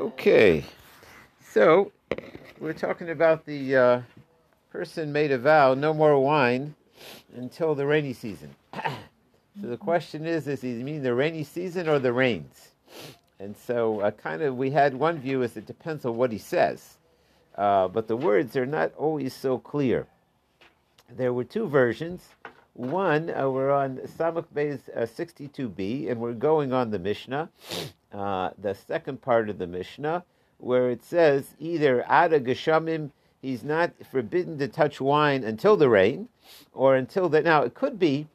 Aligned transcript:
Okay, 0.00 0.64
so 1.46 1.92
we're 2.58 2.72
talking 2.72 3.10
about 3.10 3.44
the 3.44 3.76
uh, 3.76 4.02
person 4.72 5.12
made 5.12 5.30
a 5.30 5.36
vow 5.36 5.74
no 5.74 5.92
more 5.92 6.18
wine 6.18 6.74
until 7.36 7.74
the 7.74 7.84
rainy 7.84 8.14
season. 8.14 8.48
so 8.72 9.66
the 9.66 9.76
question 9.76 10.24
is: 10.24 10.46
Does 10.46 10.62
he 10.62 10.72
mean 10.72 11.02
the 11.02 11.14
rainy 11.14 11.44
season 11.44 11.86
or 11.86 11.98
the 11.98 12.14
rains? 12.14 12.70
And 13.40 13.54
so, 13.54 14.00
uh, 14.00 14.10
kind 14.12 14.40
of, 14.40 14.56
we 14.56 14.70
had 14.70 14.94
one 14.94 15.18
view 15.18 15.42
is 15.42 15.58
it 15.58 15.66
depends 15.66 16.06
on 16.06 16.16
what 16.16 16.32
he 16.32 16.38
says, 16.38 16.96
uh, 17.58 17.86
but 17.86 18.08
the 18.08 18.16
words 18.16 18.56
are 18.56 18.64
not 18.64 18.94
always 18.96 19.34
so 19.34 19.58
clear. 19.58 20.06
There 21.14 21.34
were 21.34 21.44
two 21.44 21.68
versions. 21.68 22.26
One, 22.74 23.30
uh, 23.30 23.50
we're 23.50 23.72
on 23.72 23.96
Samach 24.06 24.46
Beis 24.54 24.80
62b, 24.96 26.08
and 26.08 26.20
we're 26.20 26.32
going 26.32 26.72
on 26.72 26.90
the 26.90 27.00
Mishnah, 27.00 27.50
uh, 28.12 28.50
the 28.56 28.74
second 28.74 29.20
part 29.20 29.50
of 29.50 29.58
the 29.58 29.66
Mishnah, 29.66 30.24
where 30.58 30.88
it 30.88 31.02
says 31.02 31.56
either 31.58 32.02
Ada 32.02 32.38
Geshamim, 32.40 33.10
he's 33.42 33.64
not 33.64 33.90
forbidden 34.10 34.56
to 34.58 34.68
touch 34.68 35.00
wine 35.00 35.42
until 35.42 35.76
the 35.76 35.88
rain, 35.88 36.28
or 36.72 36.94
until 36.94 37.28
that. 37.30 37.42
Now, 37.42 37.62
it 37.62 37.74
could 37.74 37.98
be 37.98 38.28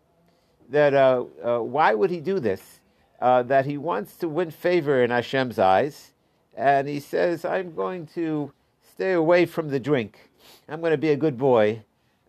that 0.70 0.93
uh, 0.93 1.23
uh, 1.43 1.59
why 1.59 1.93
would 1.93 2.09
he 2.09 2.20
do 2.20 2.40
this? 2.40 2.81
Uh, 3.21 3.41
that 3.43 3.65
he 3.65 3.77
wants 3.77 4.17
to 4.17 4.27
win 4.27 4.52
favor 4.52 5.02
in 5.02 5.12
Hashem's 5.12 5.57
eyes, 5.57 6.12
and 6.54 6.90
he 6.90 6.99
says, 6.99 7.45
I'm 7.45 7.73
going 7.73 8.05
to 8.07 8.52
stay 8.81 9.13
away 9.13 9.45
from 9.45 9.70
the 9.70 9.79
drink. 9.79 10.29
I'm 10.67 10.81
going 10.81 10.91
to 10.91 10.98
be 10.98 11.12
a 11.12 11.17
good 11.17 11.38
boy 11.38 11.84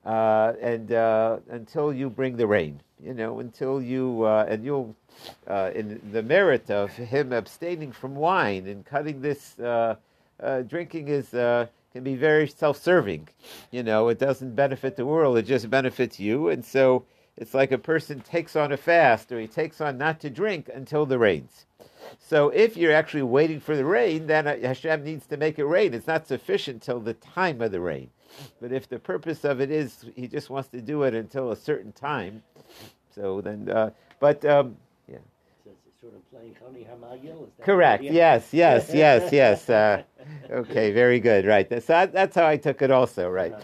uh, 0.06 0.52
and 0.60 0.92
uh, 0.92 1.38
until 1.50 1.92
you 1.92 2.08
bring 2.08 2.36
the 2.36 2.46
rain, 2.46 2.80
you 3.02 3.12
know, 3.12 3.40
until 3.40 3.82
you 3.82 4.22
uh, 4.22 4.46
and 4.48 4.64
you'll 4.64 4.94
uh, 5.48 5.72
in 5.74 6.00
the 6.12 6.22
merit 6.22 6.70
of 6.70 6.92
him 6.92 7.32
abstaining 7.32 7.90
from 7.90 8.14
wine 8.14 8.68
and 8.68 8.86
cutting 8.86 9.20
this 9.20 9.58
uh, 9.58 9.96
uh, 10.40 10.62
drinking 10.62 11.08
is 11.08 11.30
can 11.30 12.04
be 12.04 12.14
very 12.14 12.46
self-serving. 12.46 13.28
You 13.72 13.82
know, 13.82 14.08
it 14.08 14.18
doesn't 14.20 14.54
benefit 14.54 14.96
the 14.96 15.06
world; 15.06 15.38
it 15.38 15.42
just 15.42 15.68
benefits 15.68 16.18
you, 16.20 16.48
and 16.48 16.64
so. 16.64 17.04
It's 17.38 17.52
like 17.52 17.70
a 17.70 17.76
person 17.76 18.20
takes 18.20 18.56
on 18.56 18.72
a 18.72 18.78
fast 18.78 19.30
or 19.30 19.38
he 19.38 19.46
takes 19.46 19.82
on 19.82 19.98
not 19.98 20.20
to 20.20 20.30
drink 20.30 20.70
until 20.72 21.04
the 21.04 21.18
rains. 21.18 21.66
So 22.18 22.48
if 22.48 22.78
you're 22.78 22.94
actually 22.94 23.24
waiting 23.24 23.60
for 23.60 23.76
the 23.76 23.84
rain, 23.84 24.26
then 24.26 24.46
Hashem 24.46 25.04
needs 25.04 25.26
to 25.26 25.36
make 25.36 25.58
it 25.58 25.66
rain. 25.66 25.92
It's 25.92 26.06
not 26.06 26.26
sufficient 26.26 26.80
till 26.80 27.00
the 27.00 27.12
time 27.12 27.60
of 27.60 27.72
the 27.72 27.80
rain. 27.80 28.08
But 28.60 28.72
if 28.72 28.88
the 28.88 28.98
purpose 28.98 29.44
of 29.44 29.60
it 29.60 29.70
is 29.70 30.04
he 30.14 30.26
just 30.28 30.50
wants 30.50 30.68
to 30.70 30.80
do 30.80 31.02
it 31.02 31.14
until 31.14 31.52
a 31.52 31.56
certain 31.56 31.92
time, 31.92 32.42
so 33.14 33.40
then, 33.40 33.68
uh, 33.68 33.90
but 34.20 34.44
um, 34.44 34.76
yeah. 35.08 35.18
So 35.64 35.70
it's 35.86 36.00
sort 36.00 36.14
of 36.14 36.30
playing 36.30 36.54
Choni 36.54 36.86
HaMe'agel? 36.86 37.48
Correct. 37.62 38.02
Yes, 38.02 38.52
yes, 38.52 38.90
yes, 38.94 39.32
yes. 39.32 39.70
Uh, 39.70 40.02
okay, 40.50 40.92
very 40.92 41.20
good. 41.20 41.46
Right. 41.46 41.68
That's, 41.68 41.86
that's 41.86 42.34
how 42.34 42.46
I 42.46 42.56
took 42.56 42.82
it 42.82 42.90
also, 42.90 43.28
right. 43.28 43.54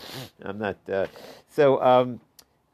I'm 0.42 0.58
not, 0.58 0.78
uh, 0.90 1.06
so, 1.48 1.82
um, 1.82 2.20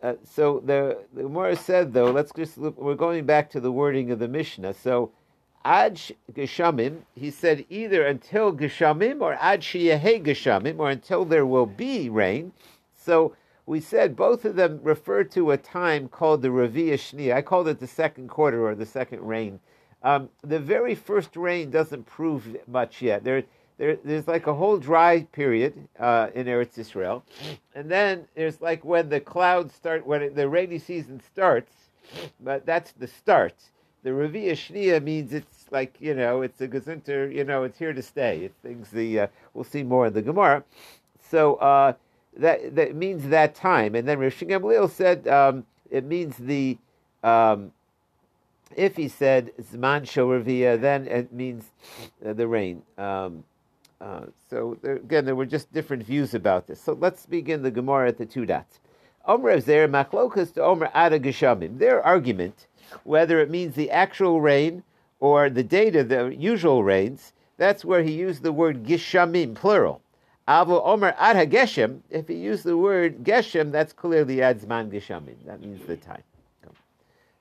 uh, 0.02 0.14
so 0.22 0.62
the, 0.64 0.98
the 1.14 1.22
Gemara 1.24 1.56
said, 1.56 1.92
though, 1.92 2.10
let's 2.12 2.32
just 2.32 2.56
look, 2.58 2.78
we're 2.78 2.94
going 2.94 3.26
back 3.26 3.50
to 3.50 3.60
the 3.60 3.72
wording 3.72 4.12
of 4.12 4.20
the 4.20 4.28
Mishnah. 4.28 4.74
So, 4.74 5.10
Ad 5.64 6.00
Geshamim, 6.32 7.02
he 7.14 7.30
said 7.30 7.64
either 7.68 8.06
until 8.06 8.52
Geshamim 8.52 9.20
or 9.20 9.34
Ad 9.34 9.60
Sheyehe 9.60 10.24
Geshamim, 10.24 10.78
or 10.78 10.90
until 10.90 11.24
there 11.24 11.46
will 11.46 11.66
be 11.66 12.08
rain. 12.08 12.52
So 12.94 13.34
we 13.66 13.80
said 13.80 14.16
both 14.16 14.44
of 14.44 14.56
them 14.56 14.80
refer 14.82 15.24
to 15.24 15.50
a 15.50 15.56
time 15.56 16.08
called 16.08 16.42
the 16.42 16.50
Ravi 16.50 16.90
Shni. 16.90 17.34
I 17.34 17.42
called 17.42 17.68
it 17.68 17.80
the 17.80 17.86
second 17.86 18.28
quarter 18.28 18.66
or 18.66 18.74
the 18.74 18.86
second 18.86 19.20
rain. 19.20 19.60
Um, 20.02 20.28
the 20.42 20.60
very 20.60 20.94
first 20.94 21.36
rain 21.36 21.70
doesn't 21.70 22.06
prove 22.06 22.56
much 22.68 23.02
yet. 23.02 23.24
There, 23.24 23.42
there, 23.78 23.98
there's 24.04 24.28
like 24.28 24.46
a 24.46 24.54
whole 24.54 24.78
dry 24.78 25.24
period 25.32 25.88
uh, 25.98 26.28
in 26.34 26.46
Eretz 26.46 26.78
Israel, 26.78 27.24
and 27.74 27.90
then 27.90 28.26
there's 28.36 28.60
like 28.60 28.84
when 28.84 29.08
the 29.08 29.20
clouds 29.20 29.74
start, 29.74 30.06
when 30.06 30.22
it, 30.22 30.36
the 30.36 30.48
rainy 30.48 30.78
season 30.78 31.20
starts. 31.20 31.72
But 32.40 32.64
that's 32.64 32.92
the 32.92 33.06
start 33.06 33.54
the 34.02 34.10
Revi'ah 34.10 34.52
Shniya 34.52 35.02
means 35.02 35.32
it's 35.32 35.66
like, 35.70 35.96
you 36.00 36.14
know, 36.14 36.42
it's 36.42 36.60
a 36.60 36.68
Gesundter, 36.68 37.34
you 37.34 37.44
know, 37.44 37.64
it's 37.64 37.78
here 37.78 37.92
to 37.92 38.02
stay. 38.02 38.44
It 38.44 38.54
things 38.62 38.90
the, 38.90 39.20
uh, 39.20 39.26
we'll 39.54 39.64
see 39.64 39.82
more 39.82 40.06
in 40.06 40.12
the 40.12 40.22
Gemara. 40.22 40.62
So 41.30 41.56
uh, 41.56 41.94
that, 42.36 42.76
that 42.76 42.94
means 42.94 43.28
that 43.28 43.54
time. 43.54 43.94
And 43.94 44.06
then 44.06 44.18
Gamliel 44.18 44.90
said 44.90 45.26
um, 45.28 45.66
it 45.90 46.04
means 46.04 46.36
the, 46.36 46.78
um, 47.22 47.72
if 48.76 48.96
he 48.96 49.08
said 49.08 49.52
Zman 49.60 50.02
Shoravia, 50.02 50.80
then 50.80 51.06
it 51.08 51.32
means 51.32 51.64
uh, 52.24 52.32
the 52.32 52.46
rain. 52.46 52.82
Um, 52.96 53.44
uh, 54.00 54.26
so 54.48 54.78
there, 54.80 54.96
again, 54.96 55.24
there 55.24 55.34
were 55.34 55.46
just 55.46 55.72
different 55.72 56.04
views 56.04 56.34
about 56.34 56.68
this. 56.68 56.80
So 56.80 56.92
let's 56.92 57.26
begin 57.26 57.62
the 57.62 57.70
Gemara 57.70 58.08
at 58.08 58.18
the 58.18 58.26
two 58.26 58.46
dots. 58.46 58.78
Omer 59.26 59.60
Zer 59.60 59.88
Machlokas 59.88 60.54
to 60.54 60.62
Omer 60.62 60.90
Ada 60.94 61.18
Geshamim. 61.18 61.78
Their 61.78 62.02
argument 62.02 62.66
whether 63.04 63.40
it 63.40 63.50
means 63.50 63.74
the 63.74 63.90
actual 63.90 64.40
rain 64.40 64.82
or 65.20 65.50
the 65.50 65.62
date 65.62 65.96
of 65.96 66.08
the 66.08 66.34
usual 66.34 66.84
rains, 66.84 67.32
that's 67.56 67.84
where 67.84 68.02
he 68.02 68.12
used 68.12 68.42
the 68.42 68.52
word 68.52 68.84
gishamim, 68.84 69.54
plural. 69.54 70.00
Avo 70.46 70.80
omer 70.84 71.14
ad 71.18 71.50
geshem, 71.50 72.00
if 72.08 72.28
he 72.28 72.34
used 72.34 72.64
the 72.64 72.76
word 72.76 73.22
geshem, 73.22 73.70
that's 73.70 73.92
clearly 73.92 74.36
adzman 74.36 74.90
gishamim. 74.90 75.34
That 75.44 75.60
means 75.60 75.84
the 75.86 75.96
time. 75.96 76.22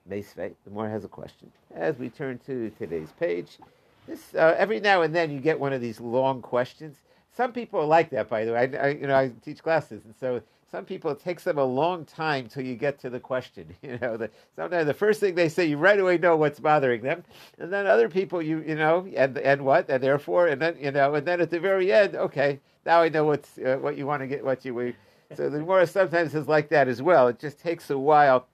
The 0.09 0.53
more 0.71 0.87
has 0.87 1.03
a 1.03 1.09
question. 1.09 1.51
As 1.75 1.97
we 1.97 2.09
turn 2.09 2.39
to 2.45 2.69
today's 2.71 3.11
page, 3.19 3.59
this 4.07 4.33
uh, 4.35 4.55
every 4.57 4.79
now 4.79 5.01
and 5.01 5.13
then 5.13 5.31
you 5.31 5.39
get 5.39 5.59
one 5.59 5.73
of 5.73 5.81
these 5.81 5.99
long 5.99 6.41
questions. 6.41 6.97
Some 7.35 7.51
people 7.51 7.85
like 7.85 8.09
that, 8.11 8.29
by 8.29 8.45
the 8.45 8.53
way. 8.53 8.71
I, 8.73 8.85
I, 8.85 8.87
you 8.89 9.07
know, 9.07 9.15
I 9.15 9.31
teach 9.43 9.61
classes, 9.61 10.03
and 10.05 10.15
so 10.19 10.41
some 10.71 10.85
people 10.85 11.11
it 11.11 11.19
takes 11.19 11.43
them 11.43 11.57
a 11.57 11.63
long 11.63 12.03
time 12.05 12.47
till 12.47 12.63
you 12.63 12.75
get 12.75 12.99
to 12.99 13.09
the 13.09 13.19
question. 13.19 13.75
You 13.81 13.97
know, 13.99 14.17
the, 14.17 14.29
sometimes 14.55 14.85
the 14.85 14.93
first 14.93 15.19
thing 15.19 15.35
they 15.35 15.47
say, 15.47 15.65
you 15.65 15.77
right 15.77 15.99
away 15.99 16.17
know 16.17 16.35
what's 16.35 16.59
bothering 16.59 17.01
them, 17.01 17.23
and 17.57 17.71
then 17.71 17.87
other 17.87 18.09
people, 18.09 18.41
you 18.41 18.61
you 18.67 18.75
know, 18.75 19.07
and 19.15 19.37
and 19.37 19.63
what, 19.63 19.89
and 19.89 20.03
therefore, 20.03 20.47
and 20.47 20.61
then 20.61 20.75
you 20.79 20.91
know, 20.91 21.15
and 21.15 21.25
then 21.25 21.39
at 21.39 21.49
the 21.49 21.59
very 21.59 21.91
end, 21.91 22.15
okay, 22.15 22.59
now 22.85 23.01
I 23.01 23.09
know 23.09 23.23
what's 23.23 23.57
uh, 23.57 23.77
what 23.79 23.97
you 23.97 24.05
want 24.05 24.21
to 24.21 24.27
get, 24.27 24.43
what 24.43 24.65
you. 24.65 24.73
We, 24.73 24.95
so 25.35 25.49
the 25.49 25.59
Gemara 25.59 25.87
sometimes 25.87 26.35
is 26.35 26.47
like 26.47 26.69
that 26.69 26.87
as 26.87 27.01
well. 27.01 27.27
It 27.27 27.39
just 27.39 27.59
takes 27.59 27.89
a 27.89 27.97
while. 27.97 28.47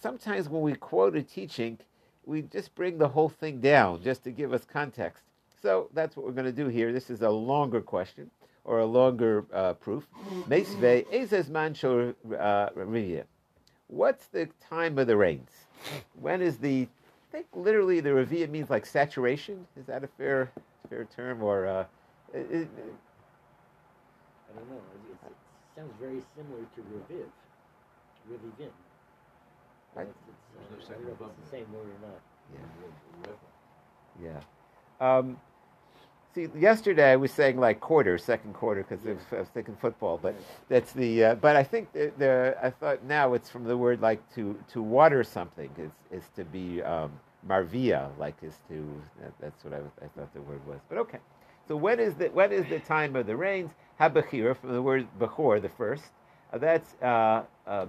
Sometimes 0.00 0.48
when 0.48 0.62
we 0.62 0.74
quote 0.74 1.16
a 1.16 1.22
teaching, 1.22 1.78
we 2.26 2.42
just 2.42 2.74
bring 2.74 2.98
the 2.98 3.08
whole 3.08 3.28
thing 3.28 3.60
down 3.60 4.02
just 4.02 4.24
to 4.24 4.30
give 4.30 4.52
us 4.52 4.64
context. 4.70 5.22
So 5.62 5.88
that's 5.94 6.16
what 6.16 6.26
we're 6.26 6.32
going 6.32 6.44
to 6.46 6.52
do 6.52 6.68
here. 6.68 6.92
This 6.92 7.08
is 7.08 7.22
a 7.22 7.30
longer 7.30 7.80
question 7.80 8.30
or 8.64 8.80
a 8.80 8.86
longer 8.86 9.44
uh, 9.52 9.74
proof. 9.74 10.06
Meisve 10.48 11.06
ezesman 11.12 12.14
uh, 12.38 13.24
What's 13.88 14.26
the 14.26 14.48
time 14.68 14.98
of 14.98 15.06
the 15.06 15.16
rains? 15.16 15.50
When 16.20 16.40
is 16.42 16.58
the? 16.58 16.88
I 17.28 17.32
think 17.36 17.46
literally 17.54 18.00
the 18.00 18.10
revia 18.10 18.48
means 18.48 18.70
like 18.70 18.86
saturation. 18.86 19.66
Is 19.76 19.86
that 19.86 20.04
a 20.04 20.06
fair 20.06 20.50
fair 20.88 21.06
term 21.16 21.42
or? 21.42 21.66
Uh, 21.66 21.84
it, 22.32 22.38
it, 22.38 22.68
I 24.48 24.58
don't 24.58 24.70
know. 24.70 24.76
It, 24.76 25.26
it, 25.26 25.32
sounds 25.76 25.92
very 26.00 26.22
similar 26.36 26.62
to 26.62 26.80
reviv, 26.80 27.26
revivin. 28.30 28.70
Right. 29.94 30.06
It's, 30.78 30.88
uh, 30.88 30.92
I 30.92 30.94
don't 30.94 31.06
know 31.06 31.12
if 31.12 31.20
it's 31.20 31.50
the 31.50 31.50
same 31.50 31.72
word 31.72 31.86
or 31.86 32.08
not. 32.08 32.20
Yeah. 34.20 34.40
Yeah. 35.00 35.18
Um, 35.18 35.36
See, 36.34 36.48
yesterday 36.58 37.12
I 37.12 37.16
was 37.16 37.30
saying 37.30 37.60
like 37.60 37.80
quarter, 37.80 38.18
second 38.18 38.54
quarter, 38.54 38.84
because 38.88 39.04
yeah. 39.04 39.14
I 39.36 39.40
was 39.40 39.48
thinking 39.50 39.76
football. 39.80 40.18
But 40.20 40.34
that's 40.68 40.92
the. 40.92 41.24
Uh, 41.24 41.34
but 41.36 41.54
I 41.54 41.62
think 41.62 41.92
the, 41.92 42.12
the, 42.18 42.56
I 42.60 42.70
thought 42.70 43.04
now 43.04 43.34
it's 43.34 43.48
from 43.48 43.64
the 43.64 43.76
word 43.76 44.00
like 44.00 44.20
to 44.34 44.58
to 44.72 44.82
water 44.82 45.22
something 45.22 45.70
is 45.78 45.92
is 46.10 46.28
to 46.34 46.44
be 46.44 46.82
um, 46.82 47.12
marvia, 47.48 48.10
like 48.18 48.34
is 48.42 48.58
to. 48.68 49.00
That, 49.20 49.32
that's 49.40 49.64
what 49.64 49.74
I, 49.74 50.04
I 50.04 50.08
thought 50.08 50.34
the 50.34 50.40
word 50.42 50.66
was. 50.66 50.80
But 50.88 50.98
okay. 50.98 51.18
So 51.68 51.76
when 51.76 52.00
is 52.00 52.14
the 52.14 52.26
when 52.28 52.50
is 52.50 52.66
the 52.68 52.80
time 52.80 53.14
of 53.14 53.26
the 53.26 53.36
rains? 53.36 53.70
Habachir 54.00 54.56
from 54.56 54.72
the 54.72 54.82
word 54.82 55.06
bechor, 55.20 55.62
the 55.62 55.68
first. 55.68 56.04
Uh, 56.52 56.58
that's 56.58 56.94
uh, 57.00 57.44
uh. 57.66 57.86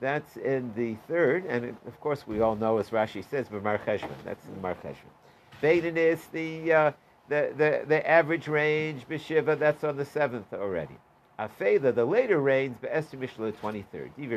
That's 0.00 0.36
in 0.36 0.72
the 0.74 0.94
third, 1.08 1.44
and 1.46 1.64
it, 1.64 1.74
of 1.86 2.00
course 2.00 2.26
we 2.26 2.40
all 2.40 2.56
know, 2.56 2.78
as 2.78 2.90
Rashi 2.90 3.28
says, 3.28 3.48
b'mar 3.48 3.84
cheshvan. 3.84 4.08
That's 4.24 4.46
in 4.46 4.62
Mar 4.62 4.76
cheshvan. 4.82 5.96
Is 5.96 6.24
the 6.26 6.72
uh, 6.72 6.92
the, 7.28 7.52
the, 7.56 7.84
the 7.86 8.08
average 8.08 8.48
range, 8.48 9.06
Beshiva, 9.08 9.58
that's 9.58 9.84
on 9.84 9.96
the 9.96 10.04
seventh 10.04 10.52
already. 10.52 10.96
Afeda, 11.38 11.94
the 11.94 12.04
later 12.04 12.40
rains, 12.40 12.76
Be'ester 12.78 13.16
Mishla, 13.16 13.52
23rd. 13.52 14.10
Divi 14.16 14.36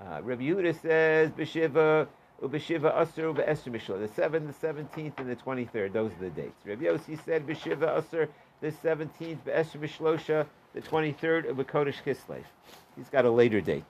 uh, 0.00 0.22
Rabbi 0.22 0.42
Yehuda 0.44 0.80
says, 0.80 1.30
Beshiva, 1.32 2.06
Ubeshiva 2.42 2.96
Asr, 2.96 3.34
Be'ester 3.34 3.70
Mishla, 3.70 3.98
the 3.98 4.22
7th, 4.22 4.60
the 4.60 4.66
17th, 4.66 5.18
and 5.18 5.28
the 5.28 5.36
23rd. 5.36 5.92
Those 5.92 6.12
are 6.12 6.24
the 6.24 6.30
dates. 6.30 6.64
Rabbi 6.64 6.84
Yossi 6.84 7.22
said, 7.24 7.46
Beshiva 7.46 8.00
Asr, 8.00 8.28
the 8.62 8.72
17th, 8.72 9.44
Be'ester 9.44 9.78
Mishlosha, 9.78 10.46
the 10.72 10.80
23rd, 10.80 11.50
Ubekodesh 11.50 12.02
Kislev. 12.04 12.44
He's 12.96 13.10
got 13.10 13.26
a 13.26 13.30
later 13.30 13.60
date 13.60 13.84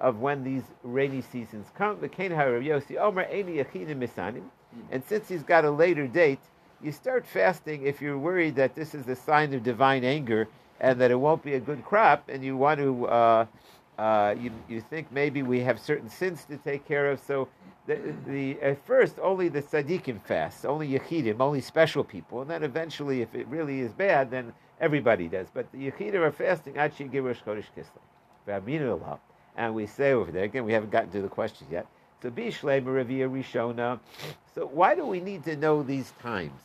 of 0.00 0.18
when 0.18 0.44
these 0.44 0.64
rainy 0.82 1.22
seasons 1.22 1.68
come. 1.74 1.98
The 2.00 2.08
Kain 2.08 2.32
Rabbi 2.32 2.66
Yossi, 2.66 2.98
Omer, 2.98 3.24
Eini 3.24 3.64
Yachinim 3.64 3.96
Misanim. 3.96 4.44
And 4.90 5.02
since 5.04 5.28
he's 5.28 5.44
got 5.44 5.64
a 5.64 5.70
later 5.70 6.06
date, 6.06 6.40
you 6.82 6.92
start 6.92 7.26
fasting 7.26 7.82
if 7.82 8.00
you're 8.00 8.18
worried 8.18 8.56
that 8.56 8.74
this 8.74 8.94
is 8.94 9.08
a 9.08 9.16
sign 9.16 9.54
of 9.54 9.62
divine 9.62 10.04
anger 10.04 10.48
and 10.80 11.00
that 11.00 11.10
it 11.10 11.14
won't 11.14 11.42
be 11.42 11.54
a 11.54 11.60
good 11.60 11.84
crop, 11.84 12.28
and 12.28 12.44
you 12.44 12.56
want 12.56 12.78
to, 12.80 13.06
uh, 13.06 13.46
uh, 13.98 14.34
you, 14.38 14.50
you 14.68 14.80
think 14.80 15.10
maybe 15.12 15.42
we 15.42 15.60
have 15.60 15.78
certain 15.80 16.08
sins 16.08 16.44
to 16.44 16.56
take 16.58 16.86
care 16.86 17.10
of. 17.10 17.20
So, 17.20 17.48
the, 17.86 18.14
the 18.26 18.60
at 18.62 18.84
first 18.86 19.18
only 19.22 19.48
the 19.48 19.62
tzaddikim 19.62 20.22
fast, 20.22 20.64
only 20.64 20.88
yechidim, 20.88 21.40
only 21.40 21.60
special 21.60 22.02
people, 22.02 22.40
and 22.40 22.50
then 22.50 22.62
eventually, 22.62 23.20
if 23.22 23.34
it 23.34 23.46
really 23.48 23.80
is 23.80 23.92
bad, 23.92 24.30
then 24.30 24.52
everybody 24.80 25.28
does. 25.28 25.48
But 25.52 25.70
the 25.70 25.90
yechidim 25.90 26.14
are 26.16 26.32
fasting 26.32 26.76
actually 26.78 27.08
give 27.08 27.24
Rosh 27.24 27.40
Chodesh 27.46 27.66
Kislev, 27.76 29.18
and 29.56 29.74
we 29.74 29.86
say 29.86 30.12
over 30.12 30.32
there 30.32 30.44
again, 30.44 30.64
we 30.64 30.72
haven't 30.72 30.90
gotten 30.90 31.10
to 31.10 31.22
the 31.22 31.28
question 31.28 31.66
yet. 31.70 31.86
So 32.24 32.30
Bishlema 32.30 32.86
Revia 32.86 33.28
Rishona. 33.28 34.00
So 34.54 34.64
why 34.64 34.94
do 34.94 35.04
we 35.04 35.20
need 35.20 35.44
to 35.44 35.56
know 35.56 35.82
these 35.82 36.14
times? 36.22 36.58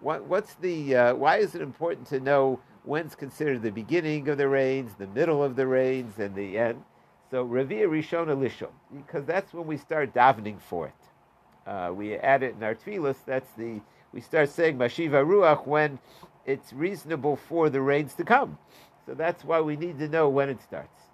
What, 0.00 0.24
what's 0.24 0.54
the 0.54 0.96
uh, 0.96 1.14
why 1.14 1.36
is 1.36 1.54
it 1.54 1.62
important 1.62 2.08
to 2.08 2.18
know 2.18 2.58
when's 2.82 3.14
considered 3.14 3.62
the 3.62 3.70
beginning 3.70 4.28
of 4.28 4.36
the 4.36 4.48
rains, 4.48 4.94
the 4.98 5.06
middle 5.06 5.44
of 5.44 5.54
the 5.54 5.64
rains, 5.64 6.18
and 6.18 6.34
the 6.34 6.58
end? 6.58 6.82
So 7.30 7.46
Revia 7.46 7.86
Rishona 7.86 8.36
Lishon, 8.36 8.72
because 8.96 9.24
that's 9.24 9.54
when 9.54 9.68
we 9.68 9.76
start 9.76 10.12
davening 10.12 10.60
for 10.60 10.88
it. 10.88 11.70
Uh, 11.70 11.92
we 11.92 12.16
add 12.16 12.42
it 12.42 12.56
in 12.56 12.64
our 12.64 12.74
tefillas. 12.74 13.18
That's 13.24 13.52
the 13.56 13.80
we 14.12 14.20
start 14.20 14.50
saying 14.50 14.76
Mashiva 14.76 15.24
Ruach 15.24 15.68
when 15.68 16.00
it's 16.46 16.72
reasonable 16.72 17.36
for 17.36 17.70
the 17.70 17.80
rains 17.80 18.14
to 18.14 18.24
come. 18.24 18.58
So 19.06 19.14
that's 19.14 19.44
why 19.44 19.60
we 19.60 19.76
need 19.76 20.00
to 20.00 20.08
know 20.08 20.28
when 20.28 20.48
it 20.48 20.60
starts. 20.60 21.05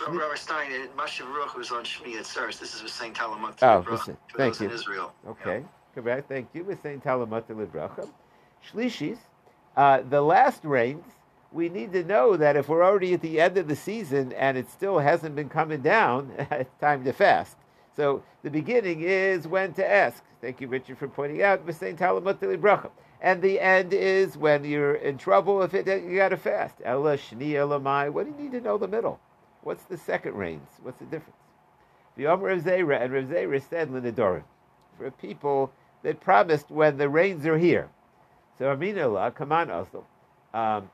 Rabbi 0.00 0.34
Stein, 0.34 0.70
Mashiv 0.96 1.26
Ruach 1.26 1.56
was 1.56 1.70
on 1.70 1.84
Shemini 1.84 2.16
Atzeres. 2.16 2.58
This 2.58 2.74
is 2.74 2.82
with 2.82 2.92
Saint 2.92 3.16
Talamat. 3.16 3.62
Oh, 3.62 3.84
listen, 3.90 4.16
thank 4.36 4.60
you. 4.60 4.66
in 4.66 4.72
Israel. 4.72 5.12
Okay, 5.26 5.60
yeah. 5.60 5.66
correct. 5.94 6.28
Thank 6.28 6.48
you. 6.52 6.64
With 6.64 6.82
Saint 6.82 7.02
Talamat 7.02 7.44
Libracha. 7.44 8.08
Shlishis, 8.70 9.18
uh, 9.76 10.02
the 10.08 10.20
last 10.20 10.64
rains. 10.64 11.04
We 11.52 11.68
need 11.70 11.92
to 11.92 12.04
know 12.04 12.36
that 12.36 12.56
if 12.56 12.68
we're 12.68 12.84
already 12.84 13.14
at 13.14 13.22
the 13.22 13.40
end 13.40 13.56
of 13.56 13.68
the 13.68 13.76
season 13.76 14.32
and 14.32 14.58
it 14.58 14.68
still 14.68 14.98
hasn't 14.98 15.34
been 15.34 15.48
coming 15.48 15.80
down, 15.80 16.30
it's 16.50 16.74
time 16.80 17.04
to 17.04 17.12
fast. 17.12 17.56
So 17.94 18.22
the 18.42 18.50
beginning 18.50 19.00
is 19.00 19.48
when 19.48 19.72
to 19.74 19.90
ask. 19.90 20.22
Thank 20.42 20.60
you, 20.60 20.68
Richard, 20.68 20.98
for 20.98 21.08
pointing 21.08 21.42
out. 21.42 21.64
With 21.64 21.76
Saint 21.76 21.98
Talamat. 21.98 22.90
And 23.22 23.40
the 23.40 23.58
end 23.58 23.94
is 23.94 24.36
when 24.36 24.64
you're 24.64 24.96
in 24.96 25.16
trouble. 25.16 25.62
If 25.62 25.72
it, 25.72 25.86
you 26.04 26.16
got 26.16 26.28
to 26.30 26.36
fast. 26.36 26.74
Ella 26.84 27.16
Shni 27.16 27.52
Elamai. 27.52 28.12
What 28.12 28.26
do 28.26 28.32
you 28.32 28.50
need 28.50 28.52
to 28.52 28.60
know 28.60 28.76
the 28.76 28.88
middle? 28.88 29.18
What's 29.66 29.82
the 29.82 29.96
second 29.96 30.36
rains? 30.36 30.68
What's 30.80 31.00
the 31.00 31.06
difference? 31.06 31.40
The 32.16 32.28
Omer 32.28 32.50
of 32.50 32.62
Zera 32.62 33.02
and 33.02 33.12
Rav 33.12 33.24
Zera 33.24 33.60
said 33.68 33.90
Linadorim 33.90 34.44
for 34.96 35.10
people 35.10 35.72
that 36.04 36.20
promised 36.20 36.70
when 36.70 36.98
the 36.98 37.08
rains 37.08 37.44
are 37.46 37.58
here. 37.58 37.88
So 38.58 38.66
Aminullah, 38.66 39.34
come 39.34 39.50
on 39.50 39.72
also. 39.72 40.06
Um, 40.54 40.88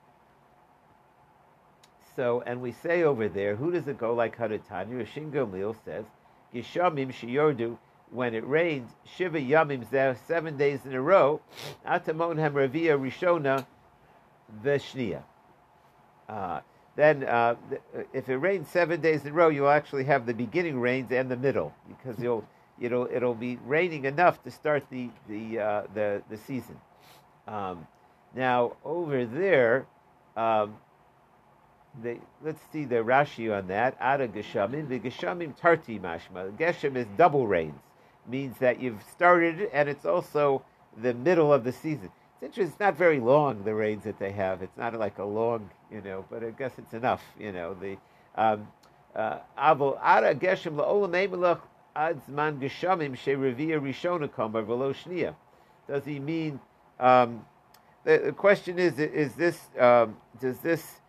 so, 2.17 2.43
and 2.47 2.63
we 2.63 2.73
say 2.73 3.03
over 3.03 3.29
there, 3.29 3.57
who 3.57 3.71
does 3.73 3.89
it 3.89 3.99
go 3.99 4.15
like 4.15 4.39
Hadatanya? 4.39 5.07
Shin 5.07 5.31
Gamliel 5.31 5.77
says, 5.85 6.07
Gishamim 6.55 7.13
Shiyordu, 7.13 7.77
when 8.11 8.35
it 8.35 8.49
rains, 8.49 8.91
Shiva 9.05 9.39
Yamim 9.39 9.91
there 9.91 10.17
seven 10.27 10.57
days 10.57 10.87
in 10.87 10.95
a 10.95 11.03
row, 11.03 11.43
Atamon 11.87 12.39
Hem 12.39 12.55
Ravia 12.55 12.99
Rishona 12.99 13.67
Veshnia. 14.65 15.25
Uh, 16.93 17.01
then 17.01 17.25
uh, 17.25 17.55
if 18.13 18.29
it 18.29 18.37
rains 18.37 18.69
seven 18.69 19.01
days 19.01 19.23
in 19.25 19.29
a 19.29 19.33
row, 19.33 19.49
you'll 19.49 19.69
actually 19.69 20.05
have 20.05 20.27
the 20.27 20.35
beginning 20.35 20.79
rains 20.81 21.11
and 21.11 21.31
the 21.31 21.37
middle 21.37 21.73
because 21.89 22.21
you'll 22.21 22.45
it'll 22.81 23.09
it'll 23.13 23.35
be 23.35 23.59
raining 23.67 24.05
enough 24.05 24.43
to 24.43 24.51
start 24.51 24.85
the 24.91 25.09
the 25.29 25.59
uh, 25.59 25.83
the, 25.95 26.23
the 26.31 26.37
season. 26.37 26.79
Um, 27.49 27.87
now 28.35 28.77
over 28.85 29.25
there, 29.25 29.87
um, 30.37 30.77
let's 32.43 32.61
see 32.73 32.85
the 32.85 32.97
Rashi 32.97 33.57
on 33.57 33.69
that. 33.69 33.97
Ada 34.01 34.29
geshamim 34.29 34.89
the 34.89 34.99
geshamim 34.99 35.57
tarti 35.59 35.99
mashma. 35.99 36.53
Geshem 36.57 36.97
is 36.97 37.07
double 37.17 37.47
rains, 37.47 37.81
means 38.29 38.59
that 38.59 38.81
you've 38.81 39.03
started 39.11 39.71
and 39.73 39.89
it's 39.89 40.05
also 40.05 40.63
the 40.97 41.15
middle 41.15 41.53
of 41.53 41.65
the 41.65 41.73
season. 41.73 42.11
It's 42.43 42.59
interesting. 42.59 42.73
It's 42.73 42.81
not 42.81 42.97
very 42.97 43.21
long 43.21 43.63
the 43.63 43.73
rains 43.73 44.03
that 44.03 44.19
they 44.19 44.33
have. 44.33 44.63
It's 44.63 44.77
not 44.77 44.95
like 44.95 45.19
a 45.19 45.25
long, 45.25 45.71
you 45.93 46.01
know, 46.01 46.25
but 46.29 46.43
I 46.43 46.51
guess 46.51 46.73
it's 46.77 46.93
enough. 46.93 47.23
You 47.39 47.53
know, 47.53 47.75
the 47.75 47.97
um, 48.35 48.67
uh, 49.15 49.39
ara 49.57 50.35
geshem 50.35 50.75
la'olam 50.75 51.61
ad 51.95 52.21
zman 52.27 52.59
geshamim 52.59 53.17
she'revia 53.17 53.81
rishona 53.81 54.33
kamar 54.33 54.65
shnia. 54.65 55.37
Does 55.87 56.05
he 56.05 56.19
mean? 56.19 56.59
Um, 56.99 57.47
the, 58.03 58.19
the, 58.19 58.33
question 58.33 58.77
is: 58.77 58.99
Is 58.99 59.35
this 59.35 59.61
um, 59.79 60.17
does 60.41 60.59
this 60.59 61.01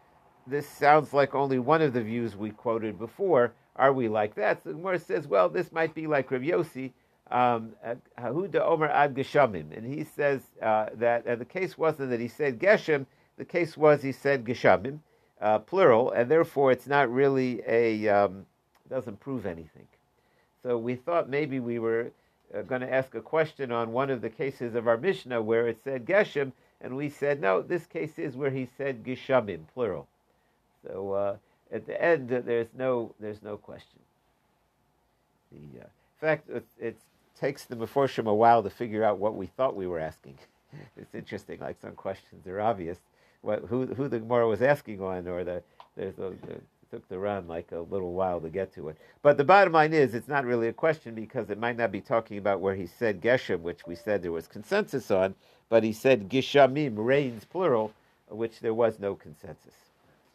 this 0.45 0.69
sounds 0.69 1.13
like 1.13 1.33
only 1.33 1.57
one 1.57 1.81
of 1.81 1.93
the 1.93 2.01
views 2.03 2.35
we 2.35 2.51
quoted 2.51 2.99
before? 2.99 3.53
Are 3.75 3.91
we 3.91 4.07
like 4.07 4.35
that? 4.35 4.63
So 4.63 4.71
Gemara 4.71 4.99
says, 4.99 5.27
well, 5.27 5.49
this 5.49 5.71
might 5.71 5.95
be 5.95 6.05
like 6.05 6.29
Rav 6.29 6.41
Yossi 6.41 6.91
Hahuda 7.33 8.61
Omer 8.61 8.89
Ad 8.89 9.15
Geshamim. 9.15 9.75
And 9.75 9.85
he 9.85 10.03
says 10.03 10.41
uh, 10.61 10.87
that, 10.95 11.25
and 11.25 11.41
the 11.41 11.45
case 11.45 11.77
wasn't 11.77 12.11
that 12.11 12.19
he 12.19 12.27
said 12.27 12.59
Geshem, 12.59 13.05
the 13.37 13.45
case 13.45 13.75
was 13.75 14.01
he 14.01 14.11
said 14.11 14.45
Geshamim, 14.45 14.99
uh, 15.41 15.59
plural, 15.59 16.11
and 16.11 16.29
therefore 16.29 16.71
it's 16.71 16.87
not 16.87 17.11
really 17.11 17.61
a, 17.67 18.07
um, 18.07 18.45
doesn't 18.89 19.19
prove 19.19 19.45
anything. 19.45 19.87
So 20.61 20.77
we 20.77 20.95
thought 20.95 21.29
maybe 21.29 21.59
we 21.59 21.79
were 21.79 22.11
uh, 22.55 22.61
going 22.61 22.81
to 22.81 22.93
ask 22.93 23.15
a 23.15 23.21
question 23.21 23.71
on 23.71 23.91
one 23.91 24.09
of 24.09 24.21
the 24.21 24.29
cases 24.29 24.75
of 24.75 24.87
our 24.87 24.97
Mishnah 24.97 25.41
where 25.41 25.67
it 25.67 25.79
said 25.83 26.05
Geshem, 26.05 26.51
and 26.81 26.95
we 26.95 27.09
said, 27.09 27.41
no, 27.41 27.61
this 27.61 27.85
case 27.85 28.19
is 28.19 28.35
where 28.35 28.51
he 28.51 28.67
said 28.77 29.03
Geshamim, 29.03 29.61
plural. 29.73 30.07
So 30.85 31.13
uh, 31.13 31.35
at 31.71 31.87
the 31.87 32.01
end, 32.01 32.29
there's 32.29 32.67
no, 32.77 33.15
there's 33.19 33.41
no 33.41 33.57
question. 33.57 33.99
The, 35.51 35.81
uh, 35.81 35.87
fact, 36.23 36.49
it's 36.79 37.03
takes 37.39 37.65
the 37.65 37.75
Meforshim 37.75 38.27
a 38.27 38.33
while 38.33 38.63
to 38.63 38.69
figure 38.69 39.03
out 39.03 39.17
what 39.17 39.35
we 39.35 39.47
thought 39.47 39.75
we 39.75 39.87
were 39.87 39.99
asking. 39.99 40.37
it's 40.97 41.13
interesting, 41.15 41.59
like 41.59 41.77
some 41.81 41.93
questions 41.93 42.47
are 42.47 42.61
obvious. 42.61 42.99
What, 43.41 43.63
who, 43.65 43.87
who 43.87 44.07
the 44.07 44.19
Gemara 44.19 44.47
was 44.47 44.61
asking 44.61 45.01
on, 45.01 45.27
or 45.27 45.43
the, 45.43 45.61
there's 45.95 46.17
a, 46.17 46.33
the, 46.45 46.61
took 46.93 47.09
the 47.09 47.17
run 47.17 47.47
like 47.47 47.71
a 47.71 47.79
little 47.79 48.13
while 48.13 48.39
to 48.39 48.49
get 48.49 48.71
to 48.75 48.89
it. 48.89 48.97
But 49.23 49.37
the 49.37 49.43
bottom 49.43 49.73
line 49.73 49.93
is, 49.93 50.13
it's 50.13 50.27
not 50.27 50.45
really 50.45 50.67
a 50.67 50.73
question 50.73 51.15
because 51.15 51.49
it 51.49 51.57
might 51.57 51.75
not 51.75 51.91
be 51.91 52.01
talking 52.01 52.37
about 52.37 52.61
where 52.61 52.75
he 52.75 52.85
said 52.85 53.19
Geshem, 53.19 53.61
which 53.61 53.87
we 53.87 53.95
said 53.95 54.21
there 54.21 54.31
was 54.31 54.47
consensus 54.47 55.09
on, 55.09 55.33
but 55.69 55.83
he 55.83 55.91
said 55.91 56.29
Gishamim, 56.29 56.93
rains 56.95 57.45
plural, 57.45 57.91
which 58.29 58.59
there 58.59 58.75
was 58.75 58.99
no 58.99 59.15
consensus. 59.15 59.73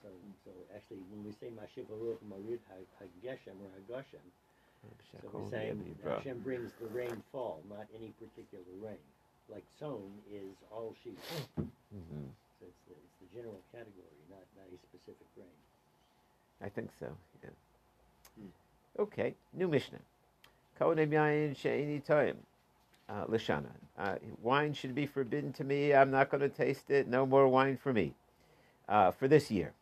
So, 0.02 0.08
so 0.44 0.50
actually, 0.74 0.98
when 1.12 1.24
we 1.24 1.30
say 1.30 1.46
Mashiv 1.54 1.86
Marid 2.28 2.58
HaGeshem 3.00 3.54
or 3.62 3.70
HaGoshem, 3.78 4.26
so 5.22 5.28
we're 5.32 5.50
saying 5.50 5.96
Hashem 6.04 6.40
brings 6.40 6.70
the 6.80 6.86
rainfall, 6.88 7.62
not 7.68 7.86
any 7.94 8.12
particular 8.18 8.64
rain. 8.80 8.98
Like 9.50 9.64
sown 9.78 10.10
is 10.32 10.54
all 10.70 10.94
she. 11.02 11.12
Mm-hmm. 11.88 12.26
So 12.60 12.66
it's 12.68 12.82
the, 12.86 12.92
it's 12.92 13.32
the 13.32 13.38
general 13.38 13.58
category, 13.72 14.20
not, 14.28 14.44
not 14.58 14.66
a 14.66 14.76
specific 14.76 15.26
rain. 15.38 15.46
I 16.62 16.68
think 16.68 16.90
so. 17.00 17.06
Yeah. 17.42 17.48
Hmm. 18.38 19.02
Okay, 19.02 19.34
new 19.54 19.68
Mishnah. 19.68 20.00
Kodev 20.78 21.08
yain 21.08 21.56
she'ini 21.56 22.02
toim. 22.06 22.36
Uh, 23.08 23.24
Lashana. 23.24 23.70
Uh, 23.98 24.16
wine 24.42 24.74
should 24.74 24.94
be 24.94 25.06
forbidden 25.06 25.50
to 25.54 25.64
me. 25.64 25.94
I'm 25.94 26.10
not 26.10 26.28
going 26.28 26.42
to 26.42 26.50
taste 26.50 26.90
it. 26.90 27.08
No 27.08 27.24
more 27.24 27.48
wine 27.48 27.78
for 27.78 27.94
me. 27.94 28.12
Uh, 28.86 29.10
for 29.10 29.28
this 29.28 29.50
year 29.50 29.72